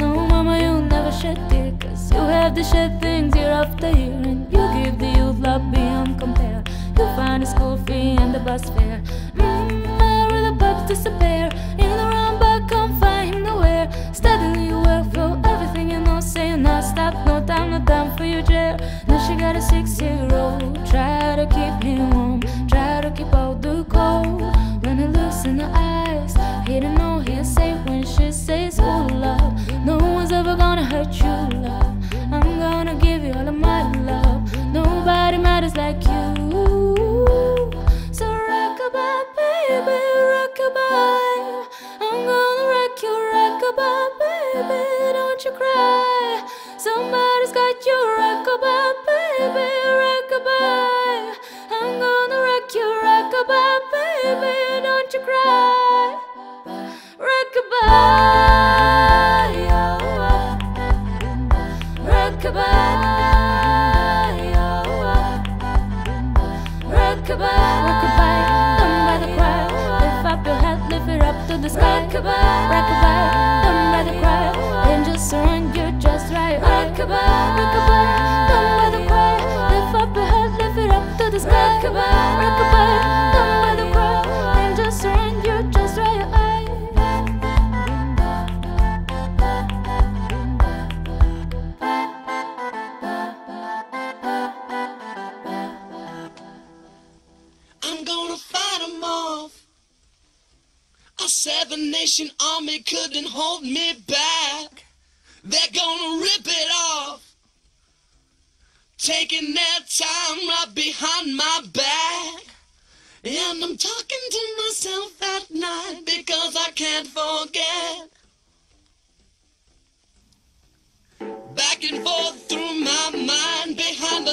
No, 0.00 0.08
mama, 0.30 0.54
you 0.58 0.72
never 0.94 1.12
shed 1.12 1.38
tears, 1.48 1.74
cause 1.80 2.12
you 2.12 2.22
have 2.36 2.54
to 2.54 2.64
shed 2.64 3.00
things 3.00 3.36
year 3.36 3.52
after 3.62 3.90
year, 3.90 4.20
and 4.30 4.40
you 4.52 4.62
give 4.76 4.98
the 4.98 5.10
youth 5.18 5.38
love 5.38 5.64
beyond 5.72 6.18
compare. 6.18 6.62
You 6.98 7.04
find 7.18 7.42
a 7.42 7.46
school 7.46 7.76
fee 7.86 8.16
and 8.22 8.34
the 8.34 8.40
bus 8.40 8.64
fare. 8.70 9.00
Mmm, 9.36 10.30
where 10.30 10.44
the 10.48 10.54
pups 10.58 10.88
disappear. 10.88 11.44
In 11.82 11.90
the 12.00 12.06
round 12.14 12.40
back, 12.40 12.68
can't 12.68 12.98
find 13.00 13.34
him 13.34 13.42
nowhere. 13.44 13.86
Steadily 14.12 14.66
you 14.70 14.78
work 14.88 15.06
for 15.14 15.28
everything 15.52 15.90
you 15.92 16.00
know, 16.00 16.20
saying 16.20 16.62
not 16.62 16.82
stop, 16.82 17.14
no 17.26 17.34
time, 17.46 17.70
no 17.70 17.80
time 17.84 18.16
for 18.16 18.24
your 18.24 18.42
chair. 18.42 18.72
Now 19.06 19.18
she 19.26 19.36
got 19.36 19.54
a 19.56 19.62
six 19.62 19.96
rockabye, 39.86 39.98
rockabye. 40.30 41.15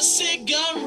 Cigarette. 0.03 0.82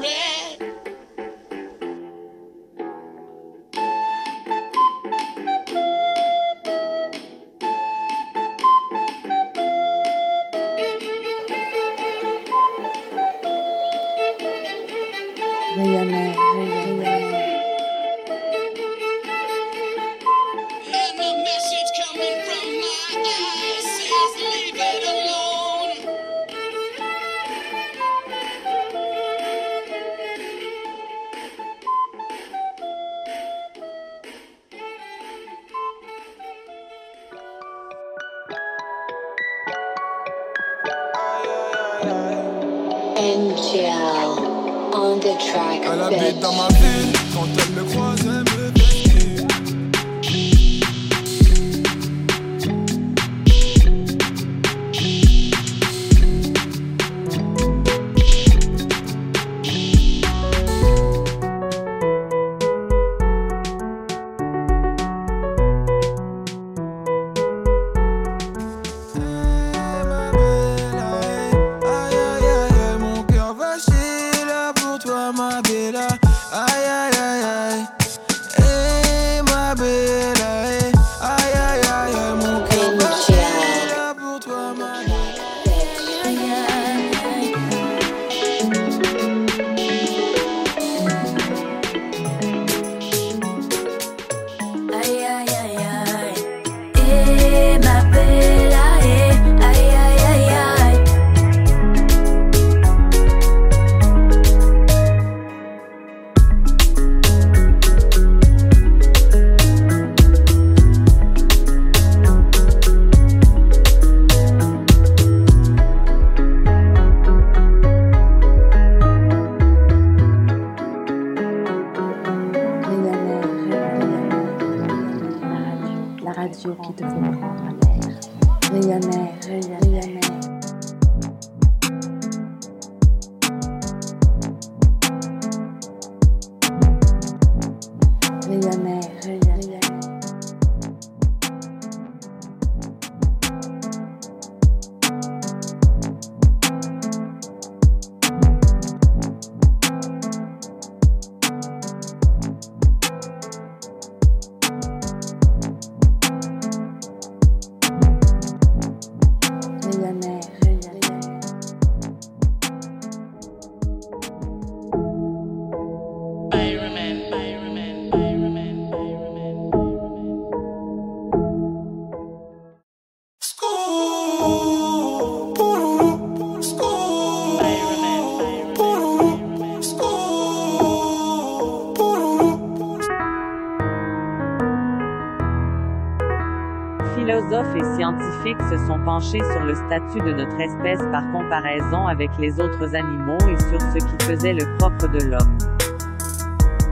Penchés 189.07 189.39
sur 189.53 189.63
le 189.63 189.73
statut 189.73 190.19
de 190.19 190.33
notre 190.33 190.59
espèce 190.59 190.99
par 191.13 191.23
comparaison 191.31 192.07
avec 192.07 192.29
les 192.39 192.59
autres 192.59 192.93
animaux 192.93 193.37
et 193.49 193.57
sur 193.57 193.79
ce 193.79 193.99
qui 193.99 194.25
faisait 194.25 194.51
le 194.51 194.65
propre 194.77 195.07
de 195.07 195.23
l'homme. 195.23 195.57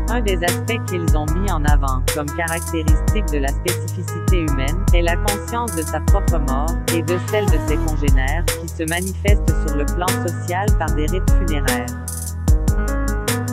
Un 0.10 0.22
des 0.22 0.42
aspects 0.42 0.80
qu'ils 0.88 1.18
ont 1.18 1.26
mis 1.38 1.52
en 1.52 1.66
avant, 1.66 2.02
comme 2.14 2.28
caractéristique 2.38 3.26
de 3.34 3.40
la 3.40 3.50
spécificité 3.50 4.46
humaine, 4.50 4.78
est 4.94 5.02
la 5.02 5.18
conscience 5.18 5.76
de 5.76 5.82
sa 5.82 6.00
propre 6.00 6.40
mort, 6.40 6.72
et 6.96 7.02
de 7.02 7.18
celle 7.30 7.48
de 7.48 7.58
ses 7.68 7.76
congénères, 7.76 8.46
qui 8.62 8.70
se 8.70 8.84
manifeste 8.84 9.50
sur 9.68 9.76
le 9.76 9.86
plan 9.86 10.08
social 10.26 10.68
par 10.80 10.96
des 10.96 11.08
rites 11.08 11.30
funéraires. 11.32 11.88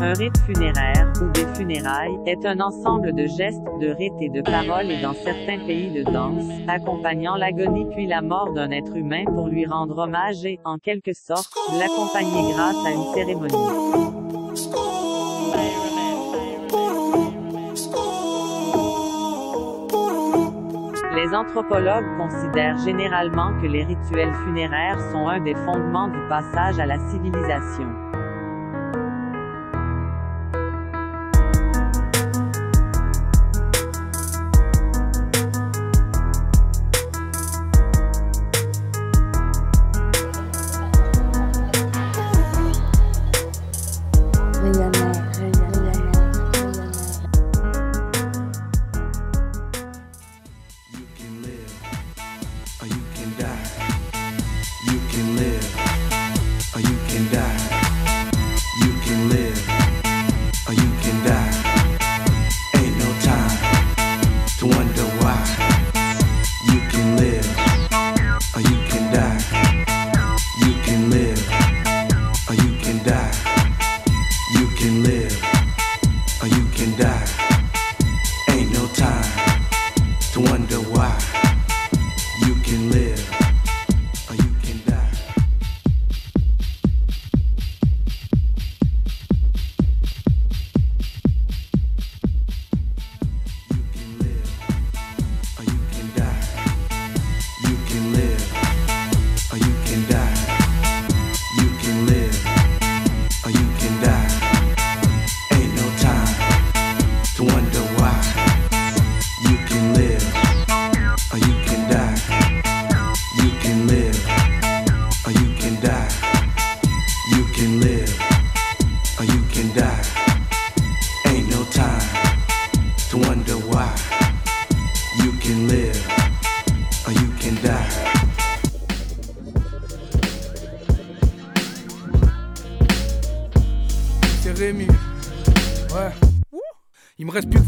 Un 0.05 0.15
rite 0.15 0.37
funéraire, 0.39 1.13
ou 1.23 1.31
des 1.31 1.47
funérailles, 1.55 2.19
est 2.27 2.45
un 2.45 2.59
ensemble 2.59 3.13
de 3.13 3.25
gestes, 3.29 3.63
de 3.81 3.91
rites 3.91 4.21
et 4.21 4.31
de 4.31 4.43
paroles 4.43 4.91
et 4.91 5.01
dans 5.01 5.13
certains 5.13 5.65
pays 5.65 5.93
de 5.93 6.03
danse, 6.03 6.45
accompagnant 6.67 7.37
l'agonie 7.37 7.87
puis 7.95 8.09
la 8.09 8.21
mort 8.21 8.53
d'un 8.53 8.73
être 8.73 8.97
humain 8.97 9.23
pour 9.27 9.47
lui 9.47 9.65
rendre 9.65 9.97
hommage 9.97 10.45
et, 10.45 10.59
en 10.65 10.79
quelque 10.79 11.13
sorte, 11.13 11.55
l'accompagner 11.79 12.53
grâce 12.53 12.85
à 12.85 12.91
une 12.91 13.15
cérémonie. 13.15 13.55
Les 21.15 21.23
Les 21.23 21.39
anthropologues 21.39 22.19
considèrent 22.19 22.79
généralement 22.79 23.53
que 23.63 23.69
les 23.69 23.85
rituels 23.85 24.35
funéraires 24.45 24.99
sont 25.13 25.29
un 25.29 25.41
des 25.41 25.55
fondements 25.55 26.09
du 26.09 26.19
passage 26.29 26.81
à 26.81 26.87
la 26.87 26.99
civilisation. 27.09 28.12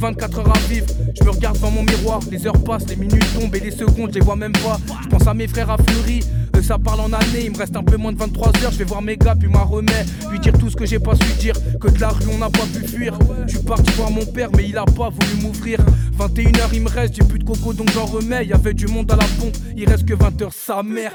24 0.05 0.39
heures 0.41 0.55
à 0.55 0.59
vivre. 0.69 0.87
Je 1.19 1.25
me 1.25 1.31
regarde 1.31 1.59
dans 1.61 1.71
mon 1.71 1.83
miroir, 1.83 2.21
les 2.31 2.47
heures 2.47 2.63
passent, 2.63 2.87
les 2.89 2.97
minutes 2.97 3.25
tombent 3.33 3.55
et 3.55 3.61
les 3.61 3.71
secondes, 3.71 4.11
je 4.11 4.19
les 4.19 4.21
vois 4.21 4.37
même 4.37 4.53
pas. 4.53 4.77
Je 5.03 5.09
pense 5.09 5.27
à 5.27 5.33
mes 5.33 5.49
frères 5.49 5.71
à 5.71 5.79
Fleury, 5.79 6.21
eux 6.55 6.63
ça 6.63 6.79
parle 6.79 7.01
en 7.01 7.13
années. 7.15 7.47
Il 7.47 7.53
me 7.53 7.57
reste 7.57 7.75
un 7.75 7.83
peu 7.83 7.97
moins 7.97 8.13
de 8.13 8.19
23 8.19 8.49
heures, 8.63 8.71
je 8.71 8.77
vais 8.77 8.85
voir 8.85 9.01
mes 9.01 9.17
gars, 9.17 9.35
puis 9.35 9.49
m'en 9.49 9.65
remets. 9.65 10.05
Lui 10.31 10.39
dire 10.41 10.53
tout 10.59 10.69
ce 10.69 10.77
que 10.77 10.85
j'ai 10.85 10.99
pas 10.99 11.15
su 11.15 11.33
dire, 11.41 11.55
que 11.81 11.89
de 11.89 11.99
la 11.99 12.11
rue 12.11 12.27
on 12.31 12.37
n'a 12.37 12.51
pas 12.51 12.67
pu 12.75 12.87
fuir. 12.87 13.19
Je 13.47 13.57
suis 13.57 13.65
parti 13.65 13.91
voir 13.93 14.11
mon 14.11 14.27
père, 14.27 14.51
mais 14.55 14.69
il 14.69 14.77
a 14.77 14.85
pas 14.85 15.09
voulu 15.09 15.43
m'ouvrir. 15.43 15.79
21 16.19 16.61
heures 16.61 16.75
il 16.75 16.83
me 16.83 16.91
reste, 16.91 17.15
j'ai 17.17 17.25
plus 17.27 17.39
de 17.39 17.45
coco 17.45 17.73
donc 17.73 17.91
j'en 17.93 18.05
remets. 18.05 18.45
Y 18.45 18.53
avait 18.53 18.75
du 18.75 18.87
monde 18.87 19.11
à 19.11 19.17
la 19.17 19.27
pompe, 19.41 19.57
il 19.75 19.89
reste 19.89 20.05
que 20.05 20.13
20 20.13 20.43
heures, 20.43 20.53
sa 20.53 20.83
mère. 20.83 21.13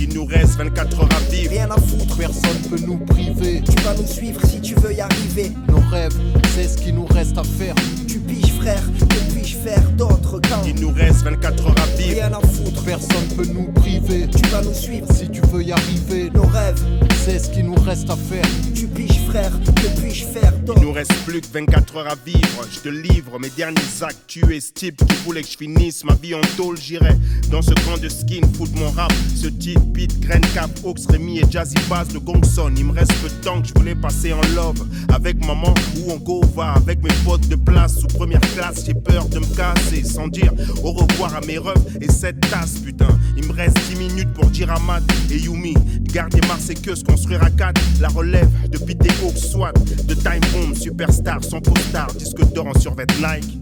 Il 0.00 0.12
nous 0.12 0.24
reste 0.24 0.56
24 0.56 1.00
heures 1.00 1.08
à 1.16 1.32
vivre. 1.32 1.50
Rien 1.52 1.70
à 1.70 1.80
foutre, 1.80 2.16
personne 2.16 2.58
peut 2.68 2.84
nous 2.84 2.98
priver. 2.98 3.62
Tu 3.64 3.82
vas 3.82 3.94
nous 3.94 4.06
suivre 4.06 4.44
si 4.44 4.60
tu 4.60 4.74
veux 4.74 4.92
y 4.92 5.00
arriver. 5.00 5.52
Nos 5.94 6.00
rêves, 6.00 6.16
c'est 6.56 6.66
ce 6.66 6.76
qu'il 6.78 6.96
nous 6.96 7.06
reste 7.06 7.38
à 7.38 7.44
faire. 7.44 7.74
Tu 8.08 8.18
piges, 8.18 8.52
frère, 8.60 8.82
que 8.98 9.04
puis-je 9.32 9.56
faire 9.58 9.80
d'autre 9.92 10.40
qu'un 10.40 10.60
Il 10.66 10.80
nous 10.80 10.90
reste 10.92 11.22
24 11.22 11.66
heures 11.68 11.74
à 11.80 11.86
vivre. 11.96 12.16
Rien 12.16 12.32
à 12.32 12.40
foutre, 12.40 12.82
Personne 12.82 13.28
peut 13.36 13.46
nous 13.46 13.70
priver. 13.70 14.26
tu 14.28 14.42
vas 14.48 14.62
nous 14.62 14.74
suivre. 14.74 15.06
Si 15.14 15.28
tu 15.30 15.40
veux 15.52 15.62
y 15.62 15.70
arriver, 15.70 16.30
Nos 16.34 16.46
rêves, 16.46 16.82
c'est 17.24 17.38
ce 17.38 17.48
qu'il 17.48 17.66
nous 17.66 17.76
reste 17.76 18.10
à 18.10 18.16
faire. 18.16 18.44
tu 18.74 18.88
piges, 18.88 19.13
que 19.34 20.00
puis-je 20.00 20.26
faire 20.26 20.52
Il 20.76 20.82
nous 20.82 20.92
reste 20.92 21.12
plus 21.24 21.40
que 21.40 21.46
24 21.52 21.96
heures 21.96 22.06
à 22.06 22.14
vivre. 22.24 22.66
Je 22.70 22.78
te 22.78 22.88
livre 22.88 23.38
mes 23.40 23.50
derniers 23.50 23.80
actes. 24.02 24.22
Tu 24.28 24.40
es 24.54 24.60
ce 24.60 24.72
type 24.72 24.96
qui 25.04 25.16
voulait 25.24 25.42
que 25.42 25.48
je 25.48 25.56
finisse 25.56 26.04
ma 26.04 26.14
vie 26.14 26.34
en 26.34 26.40
tôle. 26.56 26.76
J'irai 26.78 27.16
dans 27.50 27.60
ce 27.60 27.72
camp 27.72 27.98
de 28.00 28.08
skin, 28.08 28.42
foot 28.56 28.70
mon 28.76 28.90
rap. 28.90 29.12
Ce 29.34 29.48
titre, 29.48 29.80
beat, 29.80 30.20
grain 30.20 30.40
cap, 30.54 30.70
Ox, 30.84 31.06
Rémi 31.06 31.40
et 31.40 31.44
Jazzy 31.50 31.74
Bass 31.88 32.08
de 32.08 32.18
Gongson. 32.18 32.72
Il 32.76 32.84
me 32.84 32.92
reste 32.92 33.12
peu 33.22 33.28
de 33.28 33.44
temps 33.44 33.60
que 33.60 33.68
je 33.68 33.74
voulais 33.74 33.96
passer 33.96 34.32
en 34.32 34.40
love. 34.54 34.86
Avec 35.12 35.44
maman 35.44 35.74
ou 35.98 36.12
en 36.12 36.16
Gova. 36.16 36.74
Avec 36.74 37.02
mes 37.02 37.14
potes 37.24 37.48
de 37.48 37.56
place 37.56 37.98
sous 37.98 38.06
première 38.06 38.40
classe. 38.54 38.84
J'ai 38.86 38.94
peur 38.94 39.28
de 39.28 39.40
me 39.40 39.56
casser 39.56 40.04
sans 40.04 40.28
dire 40.28 40.52
au 40.84 40.92
revoir 40.92 41.34
à 41.34 41.40
mes 41.40 41.58
refs 41.58 41.74
et 42.00 42.10
cette 42.10 42.38
tasse, 42.40 42.78
putain. 42.78 43.18
Il 43.36 43.48
me 43.48 43.52
reste 43.52 43.78
10 43.90 43.96
minutes 43.96 44.32
pour 44.32 44.46
dire 44.46 44.70
à 44.70 44.78
Matt 44.78 45.02
et 45.30 45.38
Yumi. 45.38 45.74
Garder 46.14 46.46
Mars 46.46 46.70
et 46.70 46.74
que 46.74 46.94
se 46.94 47.02
construire 47.02 47.42
à 47.42 47.50
4. 47.50 47.80
La 48.00 48.06
relève 48.06 48.48
depuis 48.70 48.94
tes 48.94 49.10
Hawks, 49.24 49.36
soit 49.36 49.72
de 50.06 50.14
Time 50.14 50.40
Bomb, 50.52 50.72
Superstar, 50.72 51.42
sans 51.42 51.58
star 51.88 52.06
disque 52.14 52.40
d'or 52.52 52.68
en 52.68 52.78
survêt 52.78 53.04
Nike. 53.18 53.58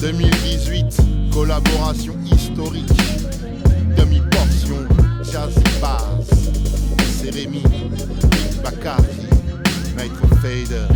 2018, 0.00 0.98
collaboration 1.32 2.14
historique. 2.30 2.92
Demi-portion, 3.96 4.86
jazz 5.32 5.54
bass. 5.80 6.28
C'est 7.22 7.30
Rémi, 7.30 7.62
Bakari, 8.62 9.04
Fader, 10.42 10.86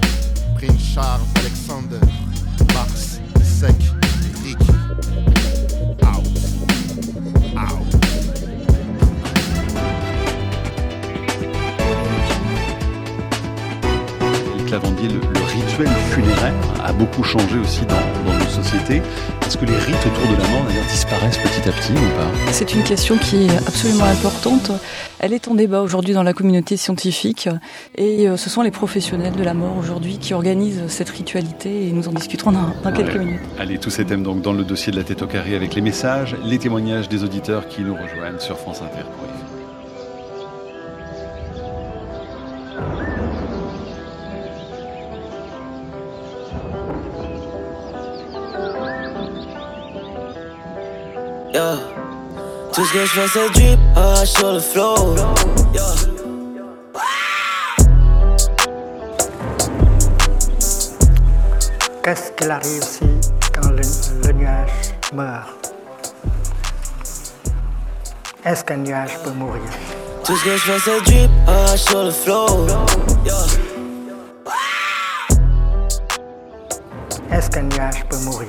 Prince 0.58 0.92
Charles 0.94 1.22
Alexander, 1.36 2.00
Mars, 2.74 3.18
Sec, 3.42 3.74
Rick. 4.44 4.58
Clavandier, 14.78 15.08
le, 15.08 15.14
le 15.20 15.44
rituel 15.44 15.88
funéraire 16.10 16.54
a 16.84 16.92
beaucoup 16.92 17.24
changé 17.24 17.58
aussi 17.58 17.80
dans, 17.86 17.94
dans 18.30 18.38
nos 18.38 18.46
sociétés. 18.48 19.02
Est-ce 19.46 19.56
que 19.58 19.64
les 19.64 19.76
rites 19.76 20.06
autour 20.06 20.30
de 20.36 20.40
la 20.40 20.48
mort 20.50 20.64
d'ailleurs 20.68 20.84
disparaissent 20.88 21.38
petit 21.38 21.68
à 21.68 21.72
petit 21.72 21.92
ou 21.92 22.16
pas? 22.16 22.52
C'est 22.52 22.74
une 22.74 22.82
question 22.84 23.16
qui 23.18 23.46
est 23.46 23.56
absolument 23.66 24.04
importante. 24.04 24.70
Elle 25.18 25.32
est 25.32 25.48
en 25.48 25.54
débat 25.54 25.80
aujourd'hui 25.82 26.14
dans 26.14 26.22
la 26.22 26.32
communauté 26.32 26.76
scientifique 26.76 27.48
et 27.96 28.28
euh, 28.28 28.36
ce 28.36 28.50
sont 28.50 28.62
les 28.62 28.70
professionnels 28.70 29.32
de 29.34 29.42
la 29.42 29.54
mort 29.54 29.76
aujourd'hui 29.78 30.18
qui 30.18 30.32
organisent 30.32 30.82
cette 30.86 31.08
ritualité 31.10 31.88
et 31.88 31.90
nous 31.92 32.06
en 32.08 32.12
discuterons 32.12 32.52
dans, 32.52 32.70
dans 32.84 32.92
quelques 32.92 33.14
Ouais. 33.14 33.24
minutes. 33.24 33.40
Allez, 33.58 33.78
tous 33.78 33.90
ces 33.90 34.04
thèmes 34.04 34.22
donc 34.22 34.42
dans 34.42 34.52
le 34.52 34.62
dossier 34.62 34.92
de 34.92 34.96
la 34.96 35.02
tête 35.04 35.22
au 35.22 35.26
carré 35.26 35.56
avec 35.56 35.74
les 35.74 35.80
messages, 35.82 36.36
les 36.44 36.58
témoignages 36.58 37.08
des 37.08 37.24
auditeurs 37.24 37.66
qui 37.66 37.82
nous 37.82 37.94
rejoignent 37.94 38.38
sur 38.38 38.58
France 38.58 38.80
Inter. 38.82 39.04
Yeah. 51.54 51.76
Tout 52.72 52.84
ce 52.84 52.92
que 52.92 53.00
je 53.00 53.06
fais 53.06 53.28
c'est 53.28 53.50
drip, 53.50 53.78
ah, 53.96 54.26
sur 54.26 54.52
le 54.52 54.60
flow. 54.60 55.14
Yeah. 55.72 55.82
Qu'est-ce 62.02 62.32
qu'il 62.32 62.50
arrive 62.50 62.82
si 62.82 63.06
quand 63.54 63.70
le, 63.70 63.82
le 64.26 64.32
nuage 64.32 64.70
meurt? 65.14 65.74
Est-ce 68.44 68.64
qu'un 68.64 68.76
nuage 68.76 69.18
peut 69.24 69.30
mourir? 69.30 69.62
Tout 70.24 70.36
ce 70.36 70.44
que 70.44 70.56
je 70.56 70.58
fais 70.58 70.78
c'est 70.84 71.00
drip, 71.00 71.30
ah, 71.46 71.76
sur 71.76 72.04
le 72.04 72.10
flow. 72.10 72.66
Yeah. 73.24 73.34
Est-ce 77.32 77.50
qu'un 77.50 77.62
nuage 77.62 78.04
peut 78.10 78.18
mourir? 78.18 78.48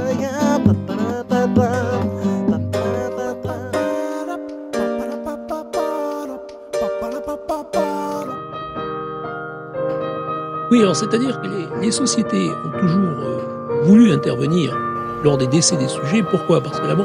Oui, 10.71 10.79
alors 10.79 10.95
c'est-à-dire 10.95 11.41
que 11.41 11.47
les, 11.47 11.67
les 11.81 11.91
sociétés 11.91 12.49
ont 12.49 12.79
toujours 12.79 13.19
euh, 13.19 13.81
voulu 13.83 14.09
intervenir 14.13 14.73
lors 15.21 15.37
des 15.37 15.47
décès 15.47 15.75
des 15.75 15.89
sujets. 15.89 16.23
Pourquoi? 16.23 16.61
Parce 16.61 16.79
que 16.79 16.87
la 16.87 16.95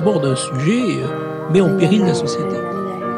mort 0.00 0.20
d'un 0.20 0.36
sujet 0.36 1.02
euh, 1.02 1.52
met 1.52 1.60
en 1.60 1.76
péril 1.76 2.06
la 2.06 2.14
société. 2.14 2.54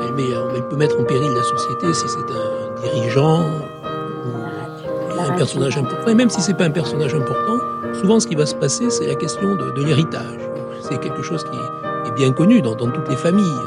Elle, 0.03 0.15
met, 0.15 0.31
elle 0.57 0.67
peut 0.69 0.77
mettre 0.77 0.99
en 0.99 1.05
péril 1.05 1.31
la 1.35 1.43
société 1.43 1.93
si 1.93 2.09
c'est 2.09 2.19
un 2.19 2.81
dirigeant 2.83 3.43
ou 3.43 5.21
un 5.21 5.37
personnage 5.37 5.77
important. 5.77 6.11
Et 6.11 6.15
même 6.15 6.31
si 6.31 6.41
c'est 6.41 6.57
pas 6.57 6.65
un 6.65 6.71
personnage 6.71 7.15
important, 7.15 7.59
souvent 7.93 8.21
ce 8.21 8.27
qui 8.27 8.37
va 8.37 8.47
se 8.47 8.55
passer, 8.55 8.89
c'est 8.89 9.07
la 9.07 9.17
question 9.17 9.55
de, 9.55 9.71
de 9.71 9.83
l'héritage. 9.85 10.41
C'est 10.81 10.99
quelque 10.99 11.23
chose 11.23 11.45
qui 11.45 11.59
est, 11.59 12.15
bien 12.17 12.33
connu 12.33 12.63
dans, 12.63 12.77
dans 12.77 12.91
toutes 12.91 13.09
les 13.11 13.17
familles. 13.17 13.59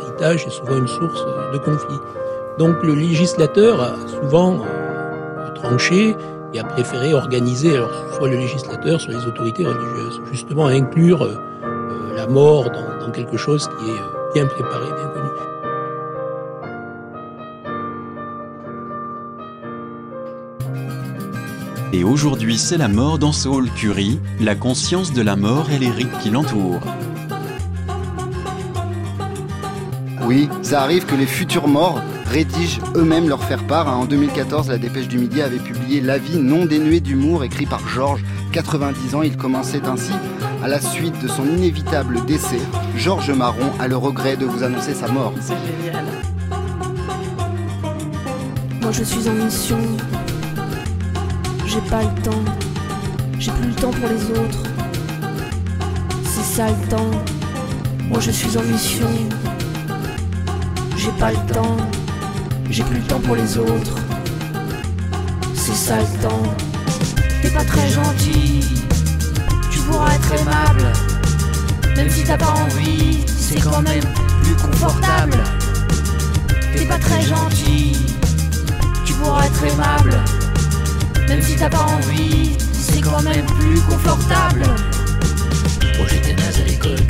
L'héritage 0.00 0.46
est 0.46 0.50
souvent 0.50 0.76
une 0.76 0.88
source 0.88 1.24
de 1.52 1.58
conflit. 1.58 1.98
Donc 2.58 2.82
le 2.82 2.94
législateur 2.94 3.80
a 3.80 3.94
souvent 4.20 4.54
euh, 4.54 4.83
tranché 5.64 6.14
et 6.52 6.60
a 6.60 6.64
préféré 6.64 7.14
organiser, 7.14 7.74
alors 7.74 7.90
soit 8.16 8.28
le 8.28 8.36
législateur, 8.36 9.00
soit 9.00 9.14
les 9.14 9.26
autorités 9.26 9.64
religieuses, 9.64 10.20
justement 10.30 10.66
à 10.66 10.72
inclure 10.72 11.22
euh, 11.22 11.34
euh, 11.64 12.16
la 12.16 12.26
mort 12.26 12.70
dans, 12.70 13.06
dans, 13.06 13.10
quelque 13.10 13.36
chose 13.36 13.68
qui 13.68 13.90
est 13.90 13.98
euh, 13.98 14.32
bien 14.34 14.46
préparé, 14.46 14.86
bien 14.86 15.08
connu. 15.08 15.28
Et 21.92 22.04
aujourd'hui, 22.04 22.58
c'est 22.58 22.78
la 22.78 22.88
mort 22.88 23.18
dans 23.18 23.32
hall 23.46 23.70
Curie, 23.70 24.20
la 24.40 24.54
conscience 24.54 25.12
de 25.12 25.22
la 25.22 25.36
mort 25.36 25.70
et 25.70 25.78
les 25.78 25.90
rites 25.90 26.18
qui 26.22 26.30
l'entourent. 26.30 26.80
Oui, 30.26 30.48
ça 30.62 30.82
arrive 30.82 31.04
que 31.06 31.14
les 31.14 31.26
futurs 31.26 31.68
morts 31.68 32.00
rédigent 32.24 32.80
eux-mêmes 32.94 33.28
leur 33.28 33.42
faire-part. 33.44 33.88
En 33.88 34.04
2014, 34.04 34.68
la 34.68 34.78
Dépêche 34.78 35.08
du 35.08 35.18
Midi 35.18 35.42
avait 35.42 35.58
publié 35.58 36.00
L'avis 36.00 36.38
non 36.38 36.66
dénué 36.66 37.00
d'humour, 37.00 37.44
écrit 37.44 37.66
par 37.66 37.86
Georges, 37.88 38.24
90 38.52 39.14
ans. 39.14 39.22
Il 39.22 39.36
commençait 39.36 39.84
ainsi. 39.86 40.12
À 40.62 40.68
la 40.68 40.80
suite 40.80 41.20
de 41.22 41.28
son 41.28 41.44
inévitable 41.44 42.24
décès, 42.24 42.60
Georges 42.96 43.30
Marron 43.30 43.70
a 43.78 43.88
le 43.88 43.96
regret 43.96 44.36
de 44.36 44.46
vous 44.46 44.62
annoncer 44.62 44.94
sa 44.94 45.08
mort. 45.08 45.32
C'est 45.40 45.54
génial. 45.54 46.04
Moi 48.80 48.92
je 48.92 49.02
suis 49.02 49.28
en 49.28 49.32
mission. 49.32 49.78
J'ai 51.66 51.80
pas 51.90 52.02
le 52.02 52.22
temps. 52.22 52.44
J'ai 53.38 53.50
plus 53.52 53.68
le 53.68 53.74
temps 53.74 53.90
pour 53.90 54.08
les 54.08 54.30
autres. 54.38 54.62
C'est 56.24 56.56
ça 56.56 56.66
le 56.68 56.88
temps. 56.88 57.10
Moi 58.08 58.20
je 58.20 58.30
suis 58.30 58.56
en 58.56 58.62
mission. 58.62 59.08
J'ai 60.96 61.10
pas 61.18 61.30
le 61.30 61.52
temps. 61.52 61.76
J'ai 62.70 62.82
plus 62.82 62.98
le 62.98 63.04
temps 63.04 63.20
pour 63.20 63.36
les 63.36 63.58
autres. 63.58 63.96
C'est 65.54 65.74
ça 65.74 65.96
le 65.98 66.22
temps. 66.22 66.42
T'es 67.42 67.50
pas 67.50 67.64
très 67.64 67.88
gentil. 67.88 68.60
Tu 69.70 69.78
pourras 69.80 70.14
être 70.14 70.32
aimable. 70.40 70.92
Même 71.96 72.10
si 72.10 72.24
t'as 72.24 72.36
pas 72.36 72.52
envie, 72.52 73.24
c'est 73.26 73.60
quand 73.60 73.82
même 73.82 74.04
plus 74.42 74.54
confortable. 74.54 75.38
T'es 76.74 76.84
pas 76.86 76.98
très 76.98 77.22
gentil. 77.22 77.96
Tu 79.04 79.12
pourras 79.14 79.46
être 79.46 79.64
aimable. 79.64 80.14
Même 81.28 81.42
si 81.42 81.56
t'as 81.56 81.70
pas 81.70 81.86
envie, 81.86 82.56
c'est 82.72 83.00
quand 83.00 83.22
même 83.22 83.46
plus 83.46 83.80
confortable. 83.80 84.64
Oh, 86.00 86.04
j'étais 86.08 86.34
naze 86.34 86.60
à 86.60 86.64
l'école, 86.64 87.03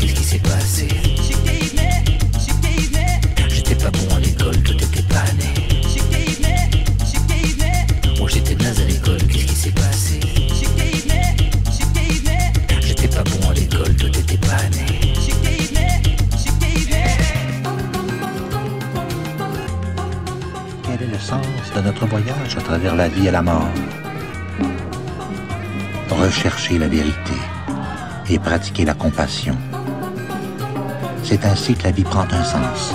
et 23.27 23.31
la 23.31 23.43
mort 23.43 23.69
Rechercher 26.11 26.79
la 26.79 26.89
vérité 26.89 27.39
et 28.31 28.39
pratiquer 28.39 28.85
la 28.85 28.95
compassion. 28.95 29.57
C'est 31.23 31.45
ainsi 31.45 31.75
que 31.75 31.85
la 31.85 31.91
vie 31.91 32.05
prend 32.05 32.27
un 32.31 32.45
sens. 32.45 32.95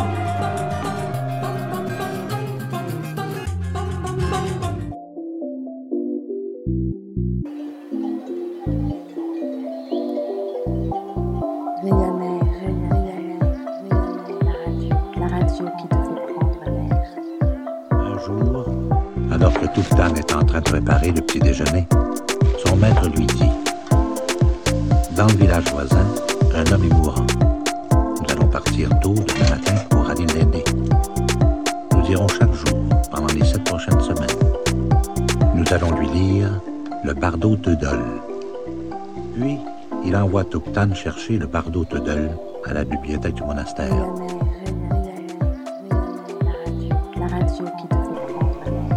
Chercher 41.03 41.37
le 41.37 41.47
bardeau 41.47 41.85
Teudol 41.85 42.29
à 42.65 42.73
la 42.73 42.83
bibliothèque 42.83 43.35
du 43.35 43.43
monastère. 43.43 44.05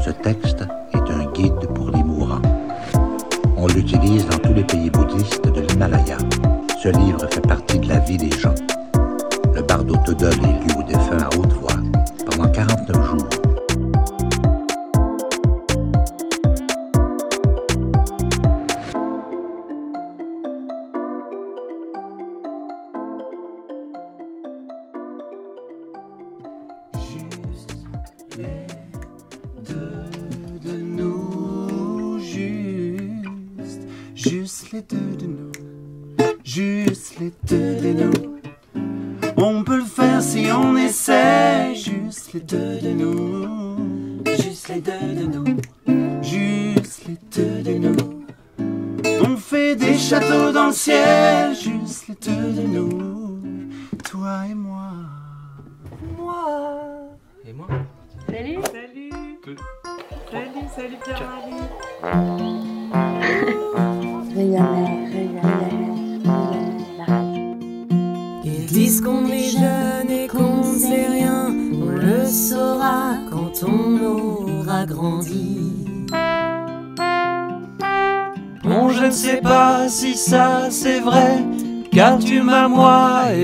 Ce 0.05 0.11
texte 0.11 0.65
est 0.95 1.13
un 1.13 1.31
guide 1.31 1.65
pour 1.77 1.93
les 1.93 2.03
mourants. 2.03 2.43
On 3.57 3.69
l'utilise 3.69 4.27
dans 4.27 4.39
tous 4.39 4.53
les 4.53 4.65
pays 4.65 4.91
bouddhistes 4.91 5.47
de 5.47 5.61
l'Himalaya. 5.61 6.17
Ce 6.83 6.89
livre 6.89 7.29
fait 7.31 7.47
partie 7.47 7.79
de 7.79 7.89
la 7.89 8.01
vie 8.01 8.17
des 8.17 8.37
gens. 8.37 8.55
Le 9.55 9.63
bardo 9.63 9.95
Todol 10.05 10.33
est 10.33 10.67
lu 10.67 10.81
aux 10.81 10.83
défunts 10.83 11.19
à 11.19 11.29
haute 11.39 11.53
voix 11.53 11.79
pendant 12.27 12.51
49 12.51 13.11
jours. 13.11 13.52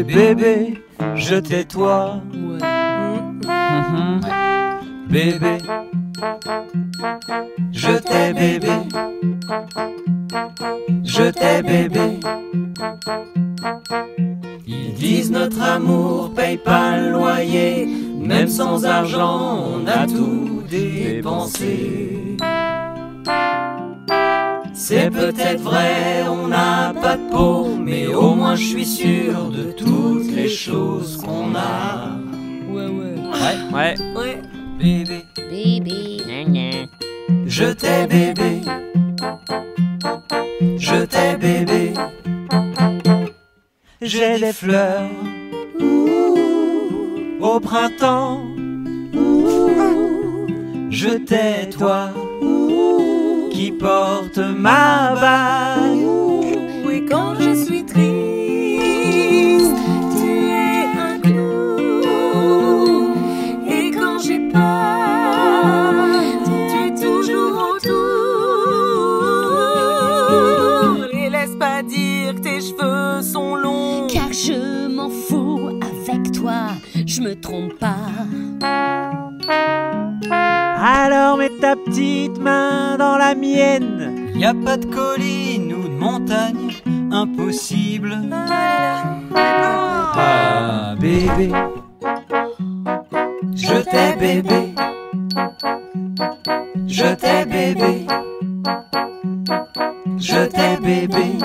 Bébé 0.03 0.79
je 1.15 1.37
t'ai 1.37 1.65
toi. 1.65 2.21
Bébé, 5.09 5.59
je 7.73 7.93
t'ai 7.99 8.33
bébé, 8.35 8.69
je 11.03 11.31
t'ai 11.31 11.63
bébé. 11.63 12.21
Ils 14.67 14.95
disent 14.95 15.31
notre 15.31 15.63
amour 15.63 16.35
paye 16.35 16.59
pas 16.59 16.99
le 16.99 17.13
loyer, 17.13 17.89
même 18.21 18.49
sans 18.49 18.85
argent 18.85 19.65
on 19.75 19.87
a 19.87 20.07
tout 20.07 20.63
dépensé. 20.69 22.37
C'est 24.81 25.11
peut-être 25.11 25.61
vrai, 25.61 26.23
on 26.29 26.47
n'a 26.47 26.95
pas 26.95 27.17
de 27.17 27.29
peau, 27.33 27.75
mais 27.77 28.07
au 28.07 28.37
moins 28.37 28.55
je 28.55 28.63
suis 28.63 28.87
sûr 28.87 29.49
de 29.51 29.73
toutes 29.73 30.31
les 30.31 30.49
choses 30.49 31.17
qu'on 31.17 31.53
a. 31.57 32.17
Ouais, 32.71 32.87
ouais. 32.87 33.17
Ouais, 33.75 33.75
ouais. 33.75 33.95
Ouais. 34.17 34.43
Bébé, 34.79 35.25
Bébé. 35.51 36.87
je 37.45 37.65
t'ai 37.65 38.07
bébé. 38.07 38.61
Je 40.79 41.05
t'ai 41.07 41.37
bébé. 41.37 41.93
J'ai 44.01 44.39
des 44.39 44.53
fleurs. 44.53 45.11
Au 47.41 47.59
printemps. 47.59 48.45
Je 50.89 51.19
t'ai 51.19 51.69
toi. 51.77 52.11
Qui 53.59 53.73
porte 53.73 54.39
ma 54.39 55.17
bague. 55.21 56.07
Oui, 56.87 57.05
quand 57.11 57.35
je 57.41 57.55
suis 57.65 57.85
triste, 57.85 59.75
tu 60.17 60.31
es 60.49 60.87
un 60.97 61.19
clou. 61.19 61.79
Et 63.69 63.91
quand 63.91 64.21
j'ai 64.21 64.39
peur, 64.49 65.93
tu 66.45 66.53
es 66.77 66.91
toujours 67.03 67.75
autour. 67.75 67.99
Et 71.13 71.29
laisse 71.29 71.57
pas 71.59 71.83
dire 71.83 72.37
que 72.37 72.41
tes 72.41 72.61
cheveux 72.61 73.23
sont 73.23 73.57
longs. 73.57 74.07
Car 74.07 74.33
je 74.33 74.87
m'en 74.87 75.11
fous 75.11 75.81
avec 75.83 76.31
toi, 76.31 76.77
je 77.05 77.21
me 77.23 77.35
trompe 77.35 77.75
pas. 77.81 77.97
Alors 80.81 81.37
mets 81.37 81.48
ta 81.61 81.77
petite 81.77 82.39
main 82.39 82.97
dans 82.99 83.17
la 83.17 83.35
mienne. 83.35 84.31
Y 84.35 84.45
a 84.45 84.55
pas 84.55 84.77
de 84.77 84.87
colline 84.87 85.73
ou 85.73 85.89
de 85.89 85.95
montagne 85.99 86.73
impossible. 87.11 88.17
Ah 90.21 90.95
bébé, 90.99 91.51
je 93.55 93.75
t'ai 93.83 94.17
bébé, 94.19 94.75
je 96.87 97.15
t'ai 97.15 97.45
bébé, 97.45 98.07
je 100.19 100.47
t'ai 100.47 100.77
bébé. 100.83 101.39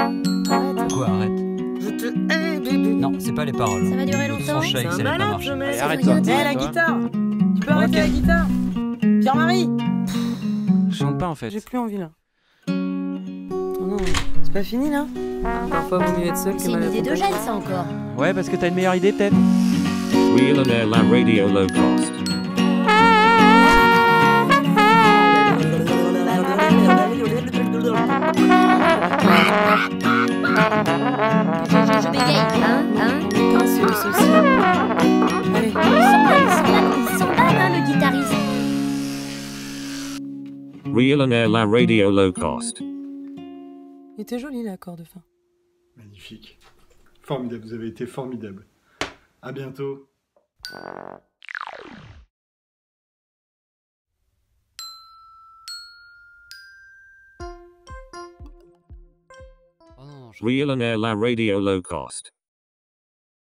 Quoi 0.93 1.07
arrête 1.07 1.31
Je 1.79 1.89
te 1.89 2.05
hais, 2.31 2.59
bébé. 2.59 2.95
Non, 2.95 3.13
c'est 3.19 3.33
pas 3.33 3.45
les 3.45 3.51
paroles. 3.53 3.87
Ça 3.89 3.95
va 3.95 4.05
durer 4.05 4.27
longtemps. 4.27 4.61
C'est 4.61 4.81
il 4.81 4.87
un 4.87 4.91
sait 4.91 5.03
pas 5.03 5.17
malade, 5.17 5.29
marcher. 5.29 5.79
arrête-toi. 5.79 6.15
la 6.25 6.55
guitare 6.55 6.97
Tu 7.55 7.65
peux 7.65 7.71
arrêter 7.71 7.97
la 7.97 8.07
guitare? 8.07 8.47
Pierre-Marie 9.21 9.69
pas 11.23 11.29
en 11.29 11.35
fait. 11.35 11.49
J'ai 11.49 11.61
plus 11.61 11.77
envie 11.77 11.97
là. 11.97 12.11
Oh 12.67 12.71
non, 12.71 13.97
c'est 14.43 14.51
pas 14.51 14.63
fini 14.63 14.89
là 14.89 15.05
Parfois, 15.69 15.99
vaut 15.99 16.19
mieux 16.19 16.27
être 16.27 16.37
seul 16.37 16.55
que 16.55 16.61
C'est 16.61 16.69
une 16.69 16.79
mal 16.79 16.89
idée 16.89 17.09
de. 17.09 17.15
Jeanne, 17.15 17.33
ça 17.45 17.53
encore. 17.53 17.85
Ouais, 18.17 18.33
parce 18.33 18.49
que 18.49 18.57
t'as 18.57 18.67
une 18.67 18.75
meilleure 18.75 18.95
idée 18.95 19.13
peut-être 19.13 19.35
Real 20.35 20.59
and 20.59 20.69
Air 20.69 20.87
La 20.87 20.97
Radio 20.97 21.47
Low 21.47 21.67
Cost. 21.67 22.22
Real 40.93 41.21
and 41.23 41.33
Air 41.33 41.49
La 41.49 41.65
Radio 41.65 42.11
Low 42.11 42.31
Cost. 42.31 42.79
Il 42.79 44.19
était 44.19 44.37
joli 44.37 44.61
l'accord 44.61 44.95
de 44.95 45.03
fin. 45.03 45.23
Magnifique. 45.97 46.59
Formidable, 47.21 47.63
vous 47.63 47.73
avez 47.73 47.87
été 47.87 48.05
formidable. 48.05 48.67
À 49.41 49.51
bientôt. 49.51 50.07
Real 60.41 60.69
and 60.69 60.81
Air 60.81 60.99
La 60.99 61.15
Radio 61.15 61.59
Low 61.59 61.81
Cost. 61.81 62.31